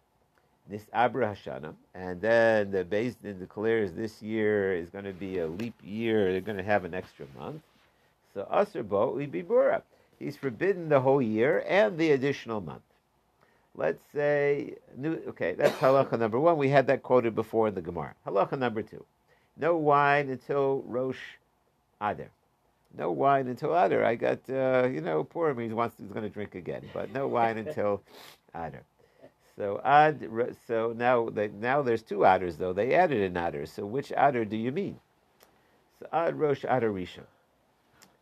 this 0.68 0.82
Abra 0.92 1.34
Hashana, 1.34 1.74
and 1.94 2.20
then 2.20 2.70
the 2.70 2.84
Beis 2.84 3.14
Din 3.22 3.38
declares 3.38 3.92
this 3.92 4.20
year 4.20 4.74
is 4.74 4.88
going 4.90 5.04
to 5.04 5.12
be 5.12 5.38
a 5.38 5.46
leap 5.46 5.74
year. 5.84 6.32
They're 6.32 6.40
going 6.40 6.58
to 6.58 6.64
have 6.64 6.84
an 6.84 6.94
extra 6.94 7.26
month. 7.38 7.62
So 8.34 8.46
Asarbo 8.52 9.16
Ibibura. 9.16 9.82
He's 10.18 10.36
forbidden 10.36 10.88
the 10.88 11.00
whole 11.00 11.20
year 11.20 11.64
and 11.68 11.98
the 11.98 12.12
additional 12.12 12.60
month. 12.60 12.82
Let's 13.74 14.02
say, 14.14 14.74
okay, 15.04 15.52
that's 15.52 15.76
halacha 15.76 16.18
number 16.18 16.40
one. 16.40 16.56
We 16.56 16.70
had 16.70 16.86
that 16.86 17.02
quoted 17.02 17.34
before 17.34 17.68
in 17.68 17.74
the 17.74 17.82
Gemara. 17.82 18.14
Halacha 18.26 18.58
number 18.58 18.82
two. 18.82 19.04
No 19.58 19.76
wine 19.76 20.30
until 20.30 20.82
Rosh 20.86 21.20
Adar. 22.00 22.30
No 22.96 23.10
wine 23.12 23.48
until 23.48 23.74
Adar. 23.74 24.02
I 24.04 24.14
got, 24.14 24.38
uh, 24.48 24.88
you 24.90 25.02
know, 25.02 25.24
poor 25.24 25.52
me 25.52 25.68
wants 25.68 25.96
he's 25.98 26.08
going 26.08 26.22
to 26.22 26.30
drink 26.30 26.54
again, 26.54 26.88
but 26.94 27.12
no 27.12 27.28
wine 27.28 27.58
until 27.58 28.02
Adar. 28.54 28.82
So 29.58 29.80
ad, 29.84 30.28
so 30.66 30.92
now 30.96 31.30
they, 31.30 31.48
now 31.48 31.80
there's 31.80 32.02
two 32.02 32.18
Adars 32.18 32.58
though. 32.58 32.72
They 32.72 32.94
added 32.94 33.22
an 33.22 33.36
Adar. 33.36 33.66
So 33.66 33.86
which 33.86 34.10
Adar 34.10 34.44
do 34.44 34.56
you 34.56 34.70
mean? 34.70 35.00
So 35.98 36.06
ad 36.12 36.38
rosh 36.38 36.64
Adar 36.64 36.94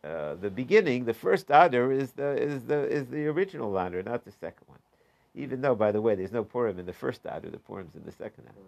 Uh, 0.03 0.35
the 0.35 0.49
beginning, 0.49 1.05
the 1.05 1.13
first 1.13 1.47
Adar 1.49 1.91
is 1.91 2.11
the 2.13 2.41
is 2.41 2.63
the 2.63 2.87
is 2.87 3.07
the 3.07 3.27
original 3.27 3.77
Adar, 3.77 4.01
not 4.03 4.23
the 4.23 4.31
second 4.31 4.67
one. 4.67 4.79
Even 5.33 5.59
though, 5.59 5.75
by 5.75 5.91
the 5.91 6.01
way, 6.01 6.15
there's 6.15 6.31
no 6.31 6.45
purim 6.45 6.79
in 6.79 6.85
the 6.85 6.93
first 6.93 7.21
Adar, 7.25 7.51
the 7.51 7.59
purim's 7.59 7.95
in 7.95 8.05
the 8.05 8.11
second 8.13 8.45
Adar. 8.45 8.63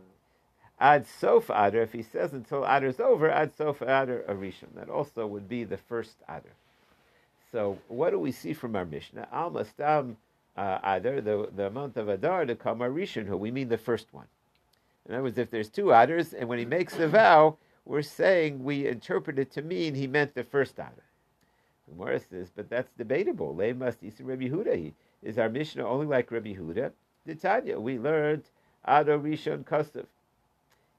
Ad 0.79 1.07
sof 1.07 1.49
Adar, 1.49 1.81
if 1.81 1.93
he 1.93 2.03
says 2.03 2.33
until 2.33 2.65
Adar's 2.65 2.99
over, 2.99 3.29
ad 3.29 3.55
sof 3.55 3.81
Adar 3.81 4.23
arishon. 4.27 4.75
That 4.75 4.89
also 4.89 5.25
would 5.25 5.47
be 5.47 5.63
the 5.63 5.77
first 5.77 6.17
Adar. 6.27 6.51
So 7.51 7.79
what 7.87 8.09
do 8.09 8.19
we 8.19 8.33
see 8.33 8.53
from 8.53 8.75
our 8.75 8.85
Mishnah? 8.85 9.29
Al 9.31 9.51
Mastam 9.51 10.11
uh, 10.11 10.15
Uh, 10.57 10.79
adar, 10.83 11.21
the, 11.21 11.49
the 11.55 11.69
month 11.69 11.97
of 11.97 12.09
Adar, 12.09 12.45
to 12.45 12.55
come 12.55 12.81
our 12.81 12.89
Rishon, 12.89 13.27
who 13.27 13.37
we 13.37 13.51
mean 13.51 13.69
the 13.69 13.77
first 13.77 14.07
one. 14.11 14.25
In 15.07 15.13
other 15.13 15.23
words, 15.23 15.37
if 15.37 15.51
there's 15.51 15.69
two 15.69 15.85
Adars, 15.85 16.33
and 16.37 16.49
when 16.49 16.57
he 16.59 16.65
makes 16.65 16.95
the 16.95 17.07
vow, 17.07 17.57
we're 17.85 18.01
saying 18.01 18.63
we 18.63 18.87
interpret 18.87 19.37
it 19.37 19.51
to 19.51 19.61
mean 19.61 19.93
he 19.93 20.07
meant 20.07 20.33
the 20.33 20.43
first 20.43 20.73
Adar. 20.73 20.93
The 21.87 21.93
Gemara 21.93 22.19
says, 22.19 22.49
but 22.53 22.69
that's 22.69 22.91
debatable. 22.97 23.55
Lay 23.55 23.71
must 23.71 23.99
Rabbi 24.01 24.49
Yehuda. 24.49 24.91
Is 25.23 25.37
our 25.37 25.49
Mishnah 25.49 25.87
only 25.87 26.05
like 26.05 26.31
Rabbi 26.31 26.53
Huda? 26.53 26.91
The 27.25 27.35
Tanya, 27.35 27.79
we 27.79 27.97
learned 27.99 28.43
Adar 28.83 29.17
Rishon 29.19 29.63
Kosev. 29.63 30.05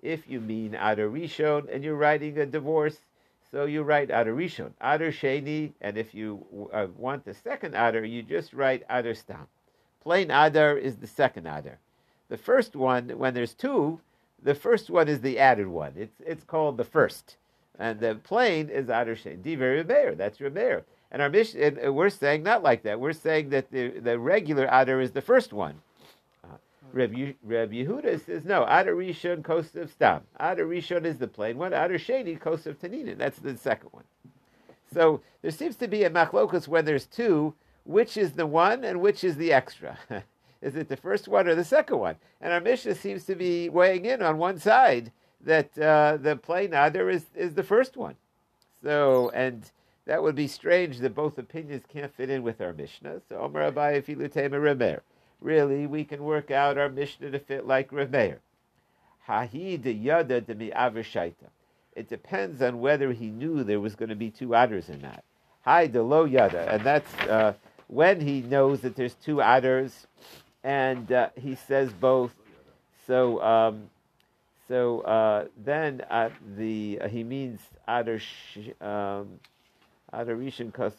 If 0.02 0.28
you 0.28 0.40
mean 0.40 0.74
Adar 0.74 1.08
Rishon 1.08 1.72
and 1.72 1.82
you're 1.82 1.96
writing 1.96 2.38
a 2.38 2.46
divorce, 2.46 3.00
so 3.50 3.64
you 3.64 3.82
write 3.82 4.10
Adar 4.10 4.34
Rishon, 4.34 4.72
Adar 4.80 5.08
Sheni, 5.08 5.72
and 5.80 5.96
if 5.96 6.14
you 6.14 6.44
uh, 6.72 6.86
want 6.96 7.24
the 7.24 7.34
second 7.34 7.74
Adar, 7.74 8.04
you 8.04 8.22
just 8.22 8.52
write 8.52 8.82
Adar 8.90 9.14
Stam. 9.14 9.46
Plain 10.02 10.30
Adar 10.30 10.76
is 10.76 10.96
the 10.96 11.06
second 11.06 11.46
Adar. 11.46 11.78
The 12.28 12.36
first 12.36 12.76
one, 12.76 13.08
when 13.18 13.34
there's 13.34 13.54
two, 13.54 14.00
the 14.42 14.54
first 14.54 14.90
one 14.90 15.08
is 15.08 15.20
the 15.20 15.38
added 15.38 15.66
one. 15.66 15.92
It's 15.96 16.20
it's 16.24 16.44
called 16.44 16.76
the 16.76 16.84
first, 16.84 17.36
and 17.78 17.98
the 17.98 18.16
plain 18.16 18.68
is 18.68 18.84
Adar 18.84 19.14
Sheni. 19.14 19.42
Diver 19.42 19.82
Rebeir, 19.82 20.16
that's 20.16 20.38
Rebeir. 20.38 20.84
And 21.10 21.22
our 21.22 21.30
mission, 21.30 21.78
and 21.78 21.94
we're 21.96 22.10
saying 22.10 22.42
not 22.42 22.62
like 22.62 22.82
that. 22.82 23.00
We're 23.00 23.14
saying 23.14 23.48
that 23.50 23.70
the, 23.70 23.88
the 23.88 24.18
regular 24.18 24.68
Adar 24.70 25.00
is 25.00 25.12
the 25.12 25.22
first 25.22 25.54
one. 25.54 25.80
Reb, 26.92 27.12
Yehuda 27.14 28.24
says 28.24 28.44
no. 28.44 28.62
Adar 28.62 28.94
Rishon 28.94 29.42
Kosev 29.42 29.90
Stam. 29.90 30.22
Adar 30.38 30.64
Rishon 30.64 31.04
is 31.04 31.18
the 31.18 31.28
plain 31.28 31.58
one. 31.58 31.72
Adar 31.72 31.98
Sheni 31.98 32.38
Kosev 32.38 32.76
Taninin. 32.76 33.18
That's 33.18 33.38
the 33.38 33.56
second 33.56 33.90
one. 33.92 34.04
So 34.92 35.20
there 35.42 35.50
seems 35.50 35.76
to 35.76 35.88
be 35.88 36.04
a 36.04 36.10
machlokus 36.10 36.68
when 36.68 36.84
there's 36.84 37.06
two. 37.06 37.54
Which 37.84 38.18
is 38.18 38.32
the 38.32 38.46
one 38.46 38.84
and 38.84 39.00
which 39.00 39.24
is 39.24 39.36
the 39.36 39.52
extra? 39.52 39.98
is 40.62 40.76
it 40.76 40.88
the 40.88 40.96
first 40.96 41.26
one 41.26 41.48
or 41.48 41.54
the 41.54 41.64
second 41.64 41.98
one? 41.98 42.16
And 42.40 42.52
our 42.52 42.60
Mishnah 42.60 42.94
seems 42.94 43.24
to 43.24 43.34
be 43.34 43.70
weighing 43.70 44.04
in 44.04 44.20
on 44.20 44.36
one 44.36 44.58
side 44.58 45.10
that 45.40 45.78
uh, 45.78 46.18
the 46.20 46.36
plain 46.36 46.74
Adar 46.74 47.08
is, 47.08 47.26
is 47.34 47.54
the 47.54 47.62
first 47.62 47.96
one. 47.96 48.16
So 48.82 49.30
and 49.34 49.70
that 50.04 50.22
would 50.22 50.34
be 50.34 50.48
strange 50.48 50.98
that 50.98 51.14
both 51.14 51.38
opinions 51.38 51.82
can't 51.88 52.14
fit 52.14 52.30
in 52.30 52.42
with 52.42 52.60
our 52.60 52.72
Mishnah. 52.72 53.22
So 53.28 53.38
Omer 53.38 53.70
Abaye 53.70 54.04
Filutema 54.04 54.52
Remer 54.52 55.00
really 55.40 55.86
we 55.86 56.04
can 56.04 56.22
work 56.22 56.50
out 56.50 56.78
our 56.78 56.88
Mishnah 56.88 57.30
to 57.30 57.38
fit 57.38 57.66
like 57.66 57.92
Rav 57.92 58.10
Meir. 58.10 58.40
Hahi 59.28 59.76
de 59.76 59.92
yada 59.92 60.40
de 60.40 60.54
mi 60.54 60.70
avishaita. 60.70 61.50
It 61.94 62.08
depends 62.08 62.62
on 62.62 62.80
whether 62.80 63.12
he 63.12 63.26
knew 63.26 63.62
there 63.64 63.80
was 63.80 63.94
going 63.94 64.08
to 64.08 64.14
be 64.14 64.30
two 64.30 64.54
others 64.54 64.88
or 64.88 64.96
not. 64.96 65.22
Hi 65.62 65.86
de 65.86 66.02
lo 66.02 66.24
yada, 66.24 66.72
and 66.72 66.82
that's 66.82 67.12
uh, 67.28 67.52
when 67.88 68.20
he 68.20 68.40
knows 68.40 68.80
that 68.80 68.96
there's 68.96 69.14
two 69.14 69.42
others, 69.42 70.06
and 70.64 71.10
uh, 71.12 71.30
he 71.36 71.54
says 71.54 71.92
both. 71.92 72.34
So, 73.06 73.42
um, 73.42 73.90
so 74.68 75.00
uh, 75.00 75.46
then 75.62 76.02
the 76.56 77.00
uh, 77.02 77.08
he 77.08 77.24
means 77.24 77.60
adar 77.86 78.20
um, 78.80 79.40
adoration 80.12 80.72
of 80.78 80.94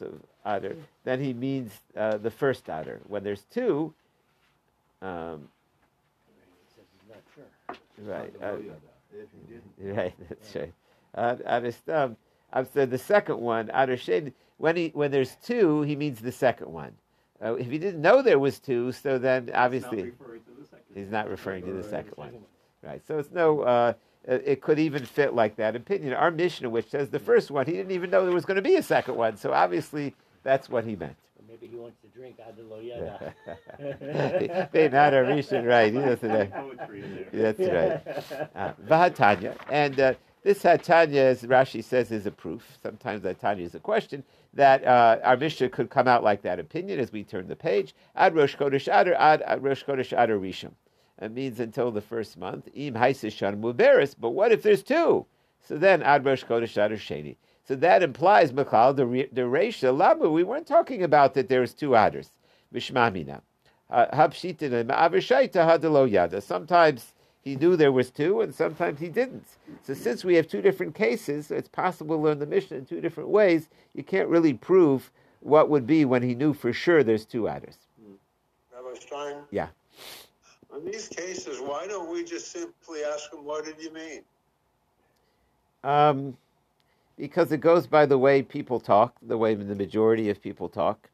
adar. 0.46 0.74
Then 1.04 1.24
he 1.24 1.34
means 1.34 1.72
uh, 1.96 2.18
the 2.18 2.32
first 2.32 2.64
adar. 2.66 3.00
When 3.08 3.24
there's 3.24 3.44
two, 3.52 3.94
um, 5.02 5.48
right. 8.04 8.34
Uh, 8.42 8.58
right, 9.80 10.14
that's 10.30 10.56
right. 10.56 10.74
Aristam. 11.16 12.16
Uh, 12.52 12.64
so 12.74 12.86
the 12.86 12.98
second 12.98 13.40
one, 13.40 13.70
Arished, 13.72 14.32
when 14.58 14.76
he 14.76 14.90
when 14.94 15.12
there's 15.12 15.36
two, 15.44 15.82
he 15.84 15.96
means 15.96 16.20
the 16.20 16.32
second 16.32 16.72
one. 16.72 16.92
Uh, 17.44 17.56
if 17.56 17.70
he 17.70 17.78
didn't 17.78 18.02
know 18.02 18.22
there 18.22 18.40
was 18.40 18.60
two, 18.60 18.92
so 18.92 19.18
then 19.18 19.50
obviously 19.54 20.12
he's 20.94 21.10
not 21.10 21.30
referring 21.30 21.64
to 21.66 21.74
the 21.74 21.84
second 21.84 22.14
one. 22.16 22.34
Right. 22.82 23.02
So 23.08 23.20
it's 23.20 23.32
no. 23.32 23.62
Uh, 23.62 23.94
it 24.26 24.62
could 24.62 24.80
even 24.80 25.06
fit 25.06 25.34
like 25.34 25.56
that 25.56 25.76
opinion. 25.76 26.14
Our 26.14 26.30
Mishnah, 26.30 26.70
which 26.70 26.90
says 26.90 27.10
the 27.10 27.20
first 27.20 27.50
one, 27.50 27.66
he 27.66 27.72
didn't 27.72 27.94
even 27.94 28.10
know 28.10 28.26
there 28.26 28.34
was 28.34 28.46
going 28.46 28.58
to 28.58 28.62
be 28.62 28.76
a 28.76 28.84
second 28.84 29.16
one. 29.16 29.38
So 29.38 29.54
obviously 29.54 30.14
that's 30.44 30.70
what 30.70 30.84
he 30.84 30.96
meant. 30.96 31.16
Maybe 31.62 31.74
he 31.74 31.80
wants 31.80 31.98
to 32.02 32.08
drink 32.08 32.38
Adaloyada. 32.38 33.34
not 34.92 35.14
a 35.14 35.24
recent 35.24 35.68
right. 35.68 35.92
He 35.92 36.00
doesn't 36.00 36.30
know. 36.30 36.72
That's 37.34 37.60
right. 37.60 38.50
Uh, 38.56 38.74
Vahatanya. 38.88 39.58
And 39.70 40.00
uh, 40.00 40.14
this 40.44 40.64
Hatanya, 40.64 41.16
as 41.16 41.44
Rashi 41.44 41.84
says, 41.84 42.12
is 42.12 42.26
a 42.26 42.32
proof. 42.32 42.78
Sometimes 42.82 43.24
Hatanya 43.24 43.62
is 43.62 43.76
a 43.76 43.80
question 43.80 44.24
that 44.54 44.86
uh, 44.86 45.18
our 45.24 45.36
Mishnah 45.36 45.70
could 45.70 45.90
come 45.90 46.08
out 46.08 46.24
like 46.24 46.42
that 46.44 46.60
opinion 46.60 47.00
as 47.00 47.12
we 47.12 47.24
turn 47.24 47.48
the 47.48 47.56
page. 47.56 47.94
Ad 48.16 48.36
Rosh 48.36 48.56
Chodesh 48.56 48.88
Adar, 48.88 49.16
Ad, 49.16 49.42
ad 49.42 49.62
Rosh 49.62 49.84
Chodesh 49.84 50.14
Adar 50.14 50.38
Rishon. 50.38 50.72
It 51.22 51.32
means 51.34 51.60
until 51.60 51.92
the 51.92 52.02
first 52.02 52.38
month. 52.38 52.70
Im 52.74 52.94
Haisishan 52.94 53.60
Muberis. 53.60 54.16
But 54.18 54.30
what 54.30 54.54
if 54.54 54.64
there's 54.64 54.84
two? 54.84 55.26
So 55.62 55.78
then 55.78 56.02
Ad 56.04 56.26
Rosh 56.26 56.46
Chodesh 56.46 56.74
Adar 56.84 56.98
Sheni. 56.98 57.36
So 57.70 57.76
that 57.76 58.02
implies, 58.02 58.52
Michal, 58.52 58.96
the, 58.96 59.06
the 59.32 59.42
Reisha 59.42 59.96
Lamu, 59.96 60.32
we 60.32 60.44
weren't 60.44 60.66
talking 60.66 61.04
about 61.04 61.36
that 61.36 61.50
there's 61.50 61.72
two 61.72 61.92
Adars. 61.92 62.32
Vishmamina. 62.74 63.42
Sometimes 66.42 67.14
he 67.44 67.56
knew 67.56 67.76
there 67.76 67.92
was 67.92 68.10
two, 68.10 68.42
and 68.42 68.56
sometimes 68.56 69.00
he 69.00 69.10
didn't. 69.10 69.46
So 69.84 69.94
since 69.94 70.26
we 70.26 70.34
have 70.34 70.48
two 70.48 70.64
different 70.64 70.96
cases, 70.96 71.52
it's 71.52 71.68
possible 71.68 72.16
to 72.18 72.24
learn 72.24 72.40
the 72.40 72.48
Mishnah 72.48 72.78
in 72.78 72.86
two 72.88 73.02
different 73.02 73.30
ways. 73.30 73.70
You 73.94 74.04
can't 74.04 74.30
really 74.30 74.56
prove 74.56 75.12
what 75.42 75.70
would 75.70 75.86
be 75.86 76.06
when 76.06 76.24
he 76.24 76.34
knew 76.34 76.56
for 76.56 76.74
sure 76.74 77.04
there's 77.04 77.24
two 77.24 77.44
Adars. 77.44 77.78
Rabbi 78.74 78.98
Stein? 79.00 79.44
Yeah. 79.52 79.68
In 80.76 80.86
these 80.86 81.08
cases, 81.08 81.60
why 81.60 81.86
don't 81.86 82.12
we 82.12 82.24
just 82.24 82.52
simply 82.52 83.04
ask 83.04 83.32
him, 83.32 83.46
what 83.46 83.64
did 83.64 83.76
you 83.80 83.94
mean? 83.94 84.22
Um, 85.84 86.36
because 87.20 87.52
it 87.52 87.60
goes 87.60 87.86
by 87.86 88.06
the 88.06 88.18
way 88.18 88.42
people 88.42 88.80
talk, 88.80 89.16
the 89.22 89.38
way 89.38 89.54
the 89.54 89.76
majority 89.76 90.30
of 90.30 90.42
people 90.42 90.70
talk. 90.70 91.10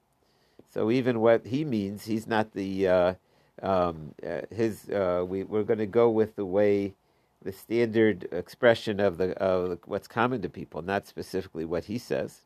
So 0.72 0.92
even 0.92 1.20
what 1.20 1.46
he 1.46 1.66
means, 1.66 2.06
he's 2.06 2.28
not 2.28 2.54
the 2.54 2.88
uh, 2.88 3.14
um, 3.64 4.14
uh, 4.26 4.42
his. 4.52 4.90
Uh, 4.90 5.26
we 5.28 5.44
we're 5.44 5.64
going 5.64 5.80
to 5.80 5.86
go 5.86 6.10
with 6.10 6.36
the 6.36 6.46
way 6.46 6.94
the 7.42 7.52
standard 7.52 8.28
expression 8.32 9.00
of 9.00 9.18
the 9.18 9.32
of 9.38 9.80
what's 9.86 10.08
common 10.08 10.42
to 10.44 10.50
people, 10.50 10.82
not 10.82 11.08
specifically 11.08 11.66
what 11.66 11.86
he 11.86 11.98
says. 11.98 12.42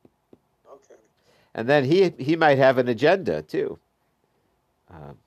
Okay. 0.72 1.00
And 1.54 1.68
then 1.68 1.84
he 1.84 2.14
he 2.18 2.36
might 2.36 2.60
have 2.60 2.78
an 2.78 2.88
agenda 2.88 3.42
too. 3.42 3.78
Um, 4.90 5.18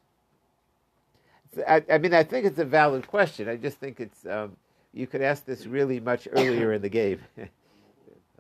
I, 1.68 1.84
I, 1.90 1.98
mean, 1.98 2.14
I 2.14 2.22
think 2.24 2.46
it's 2.46 2.58
a 2.58 2.64
valid 2.64 3.06
question. 3.06 3.48
I 3.48 3.56
just 3.56 3.78
think 3.78 4.00
it's 4.00 4.24
um, 4.26 4.56
you 4.92 5.06
could 5.06 5.22
ask 5.22 5.44
this 5.44 5.66
really 5.66 6.00
much 6.00 6.26
earlier 6.32 6.72
in 6.72 6.82
the 6.82 6.88
game. 6.88 7.20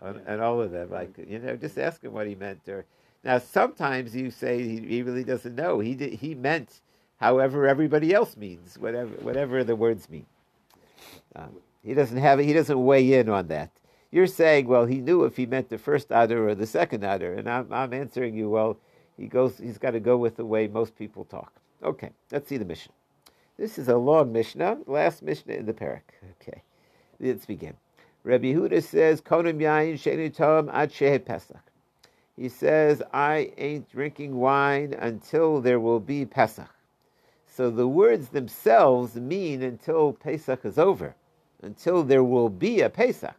on, 0.02 0.20
and 0.26 0.40
all 0.40 0.60
of 0.60 0.70
them. 0.70 0.90
Like 0.90 1.16
you 1.28 1.38
know, 1.38 1.56
just 1.56 1.78
ask 1.78 2.02
him 2.02 2.12
what 2.12 2.26
he 2.26 2.34
meant. 2.34 2.68
Or 2.68 2.84
now 3.24 3.38
sometimes 3.38 4.14
you 4.14 4.30
say 4.30 4.62
he, 4.62 4.80
he 4.80 5.02
really 5.02 5.24
doesn't 5.24 5.54
know. 5.54 5.80
He 5.80 5.94
did, 5.94 6.14
he 6.14 6.34
meant 6.34 6.80
however 7.16 7.66
everybody 7.68 8.12
else 8.12 8.36
means, 8.36 8.78
whatever 8.78 9.12
whatever 9.22 9.64
the 9.64 9.76
words 9.76 10.08
mean. 10.10 10.26
Um, 11.34 11.56
he 11.82 11.94
doesn't 11.94 12.18
have 12.18 12.38
he 12.38 12.52
doesn't 12.52 12.84
weigh 12.84 13.12
in 13.12 13.28
on 13.28 13.48
that. 13.48 13.70
You're 14.10 14.26
saying, 14.26 14.66
well, 14.68 14.84
he 14.84 15.00
knew 15.00 15.24
if 15.24 15.38
he 15.38 15.46
meant 15.46 15.70
the 15.70 15.78
first 15.78 16.08
Adar 16.10 16.48
or 16.48 16.54
the 16.54 16.66
second 16.66 17.02
Adar, 17.02 17.32
and 17.32 17.48
I'm, 17.48 17.72
I'm 17.72 17.94
answering 17.94 18.36
you, 18.36 18.50
well, 18.50 18.76
he 19.16 19.26
goes, 19.26 19.56
he's 19.56 19.78
got 19.78 19.92
to 19.92 20.00
go 20.00 20.18
with 20.18 20.36
the 20.36 20.44
way 20.44 20.68
most 20.68 20.94
people 20.96 21.24
talk. 21.24 21.50
Okay, 21.82 22.10
let's 22.30 22.46
see 22.46 22.58
the 22.58 22.66
Mishnah. 22.66 22.92
This 23.56 23.78
is 23.78 23.88
a 23.88 23.96
long 23.96 24.30
Mishnah, 24.30 24.80
last 24.86 25.22
Mishnah 25.22 25.54
in 25.54 25.64
the 25.64 25.72
parak. 25.72 26.02
Okay, 26.42 26.62
let's 27.20 27.46
begin. 27.46 27.74
Rabbi 28.24 28.52
Huda 28.52 28.80
says, 28.82 29.20
Konim 29.20 29.58
yain 29.58 29.94
sheni 29.94 30.32
tom 30.32 30.70
ad 30.72 30.92
Shehe 30.92 31.24
Pesach. 31.24 31.62
He 32.36 32.48
says, 32.48 33.02
I 33.12 33.52
ain't 33.58 33.90
drinking 33.90 34.36
wine 34.36 34.94
until 34.94 35.60
there 35.60 35.80
will 35.80 35.98
be 35.98 36.24
Pesach. 36.24 36.70
So 37.46 37.68
the 37.68 37.88
words 37.88 38.28
themselves 38.28 39.16
mean 39.16 39.62
until 39.62 40.12
Pesach 40.12 40.64
is 40.64 40.78
over, 40.78 41.16
until 41.62 42.04
there 42.04 42.22
will 42.22 42.48
be 42.48 42.80
a 42.80 42.88
Pesach. 42.88 43.34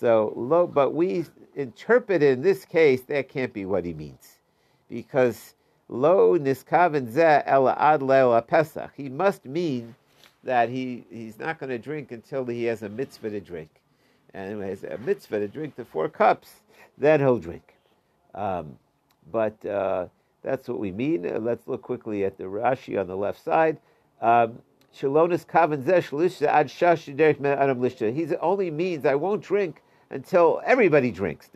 So, 0.00 0.32
lo, 0.36 0.66
but 0.66 0.94
we 0.94 1.24
interpret 1.54 2.24
in 2.24 2.42
this 2.42 2.64
case 2.64 3.02
that 3.02 3.28
can't 3.28 3.52
be 3.52 3.64
what 3.64 3.84
he 3.84 3.94
means, 3.94 4.38
because 4.90 5.54
lo 5.88 6.36
niskaven 6.36 7.08
zeh 7.08 7.42
ela 7.46 7.76
ad 7.78 8.02
leila 8.02 8.42
Pesach. 8.42 8.90
He 8.96 9.08
must 9.08 9.46
mean 9.46 9.94
that 10.42 10.68
he, 10.68 11.04
he's 11.08 11.38
not 11.38 11.60
going 11.60 11.70
to 11.70 11.78
drink 11.78 12.10
until 12.10 12.44
he 12.46 12.64
has 12.64 12.82
a 12.82 12.88
mitzvah 12.88 13.30
to 13.30 13.40
drink 13.40 13.70
and 14.34 14.62
has 14.62 14.84
a 14.84 14.98
mitzvah 14.98 15.40
to 15.40 15.48
drink 15.48 15.76
the 15.76 15.84
four 15.84 16.08
cups, 16.08 16.62
then 16.98 17.20
he'll 17.20 17.38
drink. 17.38 17.74
Um, 18.34 18.78
but 19.30 19.64
uh, 19.64 20.06
that's 20.42 20.68
what 20.68 20.78
we 20.78 20.90
mean. 20.90 21.26
Uh, 21.26 21.38
let's 21.38 21.68
look 21.68 21.82
quickly 21.82 22.24
at 22.24 22.38
the 22.38 22.44
Rashi 22.44 22.98
on 22.98 23.06
the 23.06 23.16
left 23.16 23.42
side. 23.42 23.78
Um, 24.20 24.58
Shalonis 24.94 25.46
kavan 25.46 25.82
ad 26.46 26.70
He 28.14 28.36
only 28.36 28.70
means 28.70 29.06
I 29.06 29.14
won't 29.14 29.42
drink 29.42 29.82
until 30.10 30.60
everybody 30.64 31.10
drinks. 31.10 31.48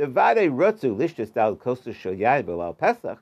Pesach. 2.79 3.19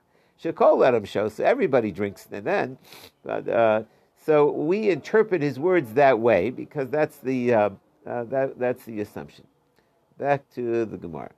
Show, 1.07 1.29
so 1.29 1.45
everybody 1.45 1.91
drinks 1.91 2.29
and 2.31 2.47
then. 2.47 2.79
But, 3.23 3.49
uh, 3.49 3.83
so 4.25 4.51
we 4.51 4.91
interpret 4.91 5.43
his 5.43 5.59
words 5.59 5.95
that 5.95 6.19
way 6.19 6.51
because 6.51 6.91
that's 6.91 7.19
the 7.19 7.55
uh, 7.55 7.71
uh, 8.07 8.25
that, 8.25 8.59
that's 8.59 8.85
the 8.85 9.01
assumption. 9.01 9.47
Back 10.19 10.49
to 10.55 10.85
the 10.85 10.97
Gemara. 10.97 11.31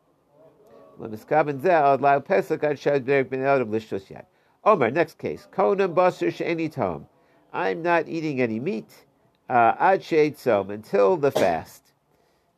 Omer, 4.64 4.90
next 4.90 5.18
case. 5.18 5.46
I'm 7.52 7.82
not 7.82 8.08
eating 8.08 8.40
any 8.40 8.61
meat 8.61 8.90
uh, 9.49 9.75
ad 9.78 10.04
until 10.70 11.16
the 11.16 11.30
fast. 11.30 11.82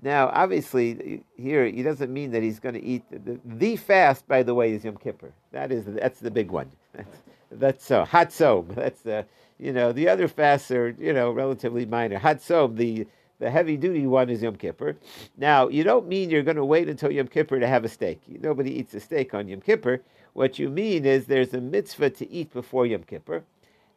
Now, 0.01 0.31
obviously, 0.33 1.25
here 1.37 1.67
he 1.67 1.83
doesn't 1.83 2.13
mean 2.13 2.31
that 2.31 2.43
he's 2.43 2.61
going 2.61 2.77
to 2.77 2.85
eat 2.85 3.03
the, 3.11 3.41
the, 3.45 3.77
fast. 3.77 4.29
By 4.29 4.45
the 4.45 4.55
way, 4.55 4.73
is 4.73 4.85
Yom 4.85 4.97
Kippur. 4.97 5.33
That 5.51 5.73
is 5.73 5.85
that's 5.87 6.21
the 6.21 6.31
big 6.31 6.51
one. 6.53 6.71
That's, 6.95 7.17
that's 7.53 7.85
so 7.85 8.05
hot 8.05 8.31
tzom. 8.31 8.75
That's 8.75 9.01
the 9.03 9.25
you 9.59 9.73
know 9.73 9.93
the 9.93 10.09
other 10.09 10.29
fasts 10.29 10.71
are 10.71 10.95
you 10.99 11.13
know 11.13 11.31
relatively 11.31 11.87
minor. 11.87 12.19
Hot 12.19 12.39
tzom, 12.39 12.77
the 12.77 13.07
the 13.39 13.51
heavy 13.51 13.77
duty 13.77 14.07
one 14.07 14.31
is 14.31 14.43
Yom 14.43 14.57
Kippur. 14.57 14.97
Now, 15.37 15.69
you 15.69 15.85
don't 15.85 16.09
mean 16.09 16.31
you're 16.31 16.43
going 16.43 16.57
to 16.57 16.65
wait 16.65 16.89
until 16.89 17.13
Yom 17.13 17.29
Kippur 17.29 17.61
to 17.61 17.67
have 17.69 17.85
a 17.85 17.89
steak. 17.89 18.21
Nobody 18.27 18.79
eats 18.79 18.95
a 18.95 19.01
steak 19.01 19.33
on 19.33 19.49
Yom 19.49 19.61
Kippur. 19.61 20.03
What 20.33 20.59
you 20.59 20.69
mean 20.69 21.05
is 21.05 21.27
there's 21.27 21.55
a 21.55 21.61
mitzvah 21.61 22.11
to 22.11 22.31
eat 22.31 22.53
before 22.53 22.87
Yom 22.87 23.05
Kippur. 23.05 23.45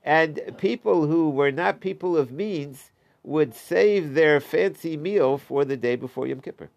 And 0.04 0.40
people 0.58 1.08
who 1.08 1.30
were 1.30 1.52
not 1.52 1.80
people 1.80 2.18
of 2.18 2.32
means 2.32 2.92
would 3.24 3.54
save 3.54 4.14
their 4.14 4.40
fancy 4.40 4.98
meal 4.98 5.38
for 5.38 5.66
the 5.66 5.78
day 5.78 5.96
before 5.96 6.28
Yom 6.28 6.42
Kippur. 6.42 6.70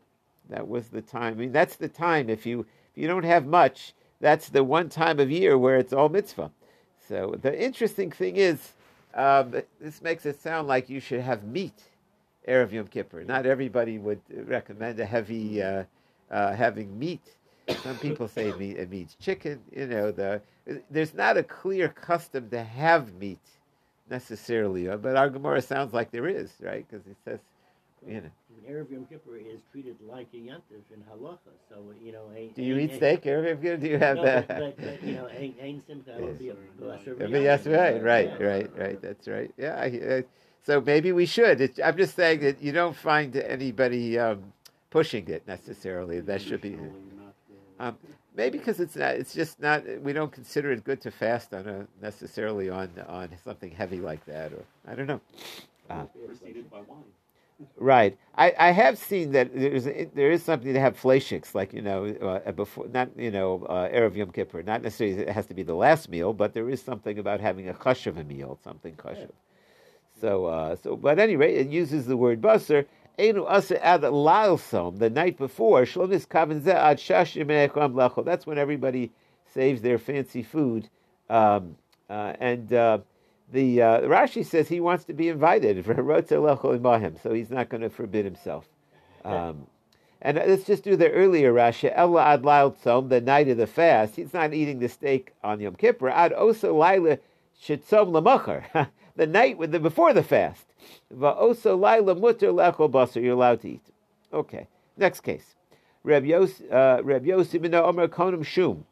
That 0.49 0.69
was 0.69 0.89
the 0.89 1.03
time. 1.03 1.35
I 1.35 1.37
mean, 1.37 1.53
that's 1.53 1.77
the 1.77 1.89
time. 1.89 2.29
If 2.29 2.45
you 2.45 2.61
if 2.61 3.03
you 3.03 3.09
don't 3.09 3.25
have 3.25 3.47
much, 3.47 3.95
that's 4.21 4.51
the 4.51 4.63
one 4.63 4.89
time 4.89 5.19
of 5.19 5.31
year 5.31 5.57
where 5.57 5.77
it's 5.77 5.93
all 5.93 6.11
mitzvah. 6.11 6.51
So 7.09 7.35
the 7.41 7.59
interesting 7.63 8.11
thing 8.11 8.37
is, 8.37 8.73
um, 9.15 9.55
this 9.81 10.03
makes 10.03 10.27
it 10.27 10.41
sound 10.41 10.69
like 10.69 10.91
you 10.91 11.01
should 11.01 11.21
have 11.21 11.45
meat 11.45 11.83
erev 12.49 12.73
Yom 12.73 12.87
Kippur. 12.87 13.25
Not 13.25 13.47
everybody 13.47 13.99
would 13.99 14.21
recommend 14.31 14.99
a 15.01 15.05
heavy 15.05 15.63
uh, 15.63 15.85
uh, 16.31 16.55
having 16.55 16.99
meat. 16.99 17.37
Some 17.83 17.97
people 17.99 18.29
say 18.29 18.49
it, 18.49 18.59
meat, 18.59 18.77
it 18.77 18.91
means 18.91 19.17
chicken. 19.21 19.61
You 19.75 19.87
know, 19.87 20.11
the 20.11 20.43
there's 20.91 21.15
not 21.15 21.37
a 21.37 21.43
clear 21.43 21.89
custom 21.89 22.51
to 22.51 22.63
have 22.63 23.15
meat 23.15 23.41
necessarily, 24.11 24.89
uh, 24.89 24.97
but 24.97 25.17
our 25.17 25.31
Gemara 25.31 25.63
sounds 25.63 25.93
like 25.93 26.11
there 26.11 26.29
is, 26.29 26.53
right? 26.61 26.87
Because 26.89 27.07
it 27.07 27.17
says, 27.25 27.41
you 28.07 28.21
know. 28.21 28.31
Erev 28.69 28.91
Yom 28.91 29.05
Kippur 29.07 29.37
is 29.37 29.61
treated 29.73 29.97
like 30.07 30.29
a 30.33 30.37
yantif 30.37 30.85
in 30.95 31.03
halacha, 31.11 31.53
so 31.69 31.83
you 32.03 32.13
know. 32.13 32.31
Do 32.55 32.63
you 32.63 32.79
eat 32.79 32.95
steak 32.95 33.23
Erev 33.25 33.47
Yom 33.47 33.63
Kippur? 33.63 33.77
Do 33.79 33.89
you 33.89 33.99
have 33.99 34.17
no, 34.17 34.25
that? 34.25 34.49
But, 34.49 34.77
but, 34.77 35.03
you 35.03 35.15
know, 35.15 35.29
ain't 35.35 35.57
ain't 35.61 35.87
simcha 35.87 36.17
would 36.19 36.39
be 36.39 36.51
a 36.51 36.57
lesser. 36.79 37.17
Yes, 37.29 37.67
right, 37.67 38.03
right, 38.03 38.41
right, 38.41 38.71
right. 38.79 39.01
That's 39.03 39.29
right. 39.29 39.51
Yeah. 39.57 39.75
I, 39.75 39.85
I, 39.85 40.25
so 40.65 40.81
maybe 40.81 41.13
we 41.13 41.27
should. 41.27 41.61
It, 41.61 41.79
I'm 41.83 41.97
just 41.97 42.17
saying 42.17 42.41
that 42.41 42.63
you 42.63 42.73
don't 42.73 42.97
find 42.97 43.37
anybody 43.37 44.19
um, 44.19 44.53
pushing 44.91 45.29
it 45.29 45.47
necessarily. 45.47 46.21
That 46.21 46.41
should 46.41 46.61
be. 46.61 46.77
Um, 47.79 47.99
maybe 48.35 48.59
because 48.59 48.81
it's 48.81 48.97
not. 48.97 49.15
It's 49.15 49.35
just 49.35 49.61
not. 49.61 49.83
We 50.01 50.13
don't 50.13 50.33
consider 50.33 50.73
it 50.73 50.85
good 50.85 51.01
to 51.03 51.11
fast 51.11 51.53
on 51.53 51.69
a 51.69 51.87
necessarily 52.01 52.71
on 52.71 52.91
on 53.09 53.29
something 53.45 53.71
heavy 53.71 54.01
like 54.01 54.25
that, 54.27 54.53
or 54.53 54.65
I 54.87 54.95
don't 54.95 55.07
know. 55.07 55.21
Uh, 55.91 56.05
preceded 56.27 56.71
by 56.71 56.81
wine. 56.81 57.05
Right. 57.77 58.19
I, 58.37 58.53
I 58.59 58.71
have 58.73 58.99
seen 58.99 59.33
that 59.33 59.55
there's 59.55 59.85
there 59.85 60.33
is 60.33 60.43
something 60.43 60.73
to 60.73 60.81
have 60.81 61.01
fleishiks, 61.01 61.55
like 61.55 61.73
you 61.73 61.83
know, 61.83 62.07
uh, 62.47 62.53
before 62.53 62.89
not 62.89 63.11
you 63.17 63.31
know 63.31 63.65
uh, 63.69 63.89
erev 63.89 64.17
Yom 64.17 64.31
Kippur. 64.31 64.63
Not 64.63 64.83
necessarily 64.83 65.23
it 65.23 65.29
has 65.29 65.47
to 65.47 65.55
be 65.55 65.63
the 65.63 65.75
last 65.75 66.09
meal, 66.09 66.33
but 66.33 66.55
there 66.55 66.69
is 66.69 66.83
something 66.83 67.19
about 67.19 67.41
having 67.41 67.69
a 67.69 67.75
chashav 67.75 68.19
a 68.19 68.25
meal, 68.25 68.59
something 68.65 68.95
chashav. 68.95 69.31
So 70.21 70.47
uh, 70.47 70.77
so, 70.77 70.97
but 70.97 71.19
anyway, 71.19 71.55
it 71.55 71.69
uses 71.69 72.07
the 72.07 72.17
word 72.17 72.41
basar. 72.41 72.87
Enu 73.17 73.45
asa 73.45 73.85
ad 73.85 74.03
la'alsom 74.03 74.99
the 74.99 75.09
night 75.09 75.39
before 75.39 75.83
shlomis 75.83 76.27
kaven 76.27 76.67
ad 76.67 76.99
shashim 76.99 78.25
That's 78.25 78.47
when 78.47 78.59
everybody 78.59 79.13
saves 79.53 79.83
their 79.83 79.99
fancy 79.99 80.43
food, 80.43 80.89
um, 81.31 81.77
uh, 82.11 82.33
and 82.41 82.73
uh, 82.73 82.99
the 83.53 83.83
uh, 83.83 84.01
Rashi 84.01 84.45
says 84.45 84.69
he 84.69 84.81
wants 84.81 85.05
to 85.05 85.13
be 85.13 85.29
invited 85.29 85.85
for 85.85 85.95
so 87.23 87.33
he's 87.33 87.51
not 87.51 87.69
going 87.69 87.83
to 87.83 87.91
forbid 87.91 88.25
himself. 88.25 88.69
Um, 89.25 89.67
and 90.21 90.39
let's 90.39 90.65
just 90.65 90.83
do 90.83 90.97
the 90.97 91.11
earlier 91.11 91.53
Rashi. 91.53 91.93
Ella 91.95 92.25
ad 92.25 92.43
tzom, 92.43 93.09
the 93.11 93.21
night 93.21 93.49
of 93.49 93.59
the 93.59 93.67
fast. 93.67 94.17
He's 94.17 94.33
not 94.33 94.55
eating 94.55 94.81
the 94.81 94.89
steak 94.89 95.35
on 95.45 95.61
Yom 95.61 95.77
Kippur. 95.77 96.09
Ad 96.09 96.33
osa 96.33 96.73
laila 96.73 97.19
shitzom 97.63 98.11
lamachar, 98.11 98.89
the 99.17 99.27
night 99.27 99.59
with 99.59 99.73
the 99.73 99.81
before 99.81 100.13
the 100.13 100.23
fast. 100.23 100.67
Laila 101.11 102.15
mutter 102.15 102.49
lechol 102.49 102.91
basar. 102.91 103.23
You're 103.23 103.35
allowed 103.35 103.61
to 103.63 103.69
eat. 103.69 103.85
Okay. 104.33 104.67
Next 104.97 105.21
case. 105.21 105.55
Reb 106.03 106.25
uh, 106.31 107.01
Omer 107.03 108.45
Shum. 108.45 108.85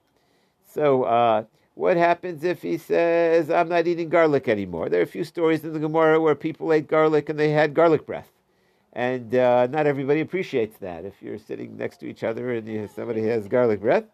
So. 0.66 1.04
Uh, 1.04 1.44
what 1.74 1.96
happens 1.96 2.44
if 2.44 2.60
he 2.60 2.76
says, 2.76 3.50
I'm 3.50 3.68
not 3.68 3.86
eating 3.86 4.10
garlic 4.10 4.48
anymore? 4.48 4.90
There 4.90 5.00
are 5.00 5.04
a 5.04 5.06
few 5.06 5.24
stories 5.24 5.64
in 5.64 5.72
the 5.72 5.78
Gemara 5.78 6.20
where 6.20 6.34
people 6.34 6.72
ate 6.72 6.86
garlic 6.86 7.30
and 7.30 7.38
they 7.38 7.50
had 7.50 7.72
garlic 7.72 8.04
breath. 8.04 8.30
And 8.92 9.34
uh, 9.34 9.68
not 9.68 9.86
everybody 9.86 10.20
appreciates 10.20 10.76
that 10.78 11.06
if 11.06 11.14
you're 11.22 11.38
sitting 11.38 11.78
next 11.78 11.98
to 11.98 12.06
each 12.06 12.24
other 12.24 12.52
and 12.52 12.68
you, 12.68 12.88
somebody 12.94 13.26
has 13.26 13.48
garlic 13.48 13.80
breath. 13.80 14.04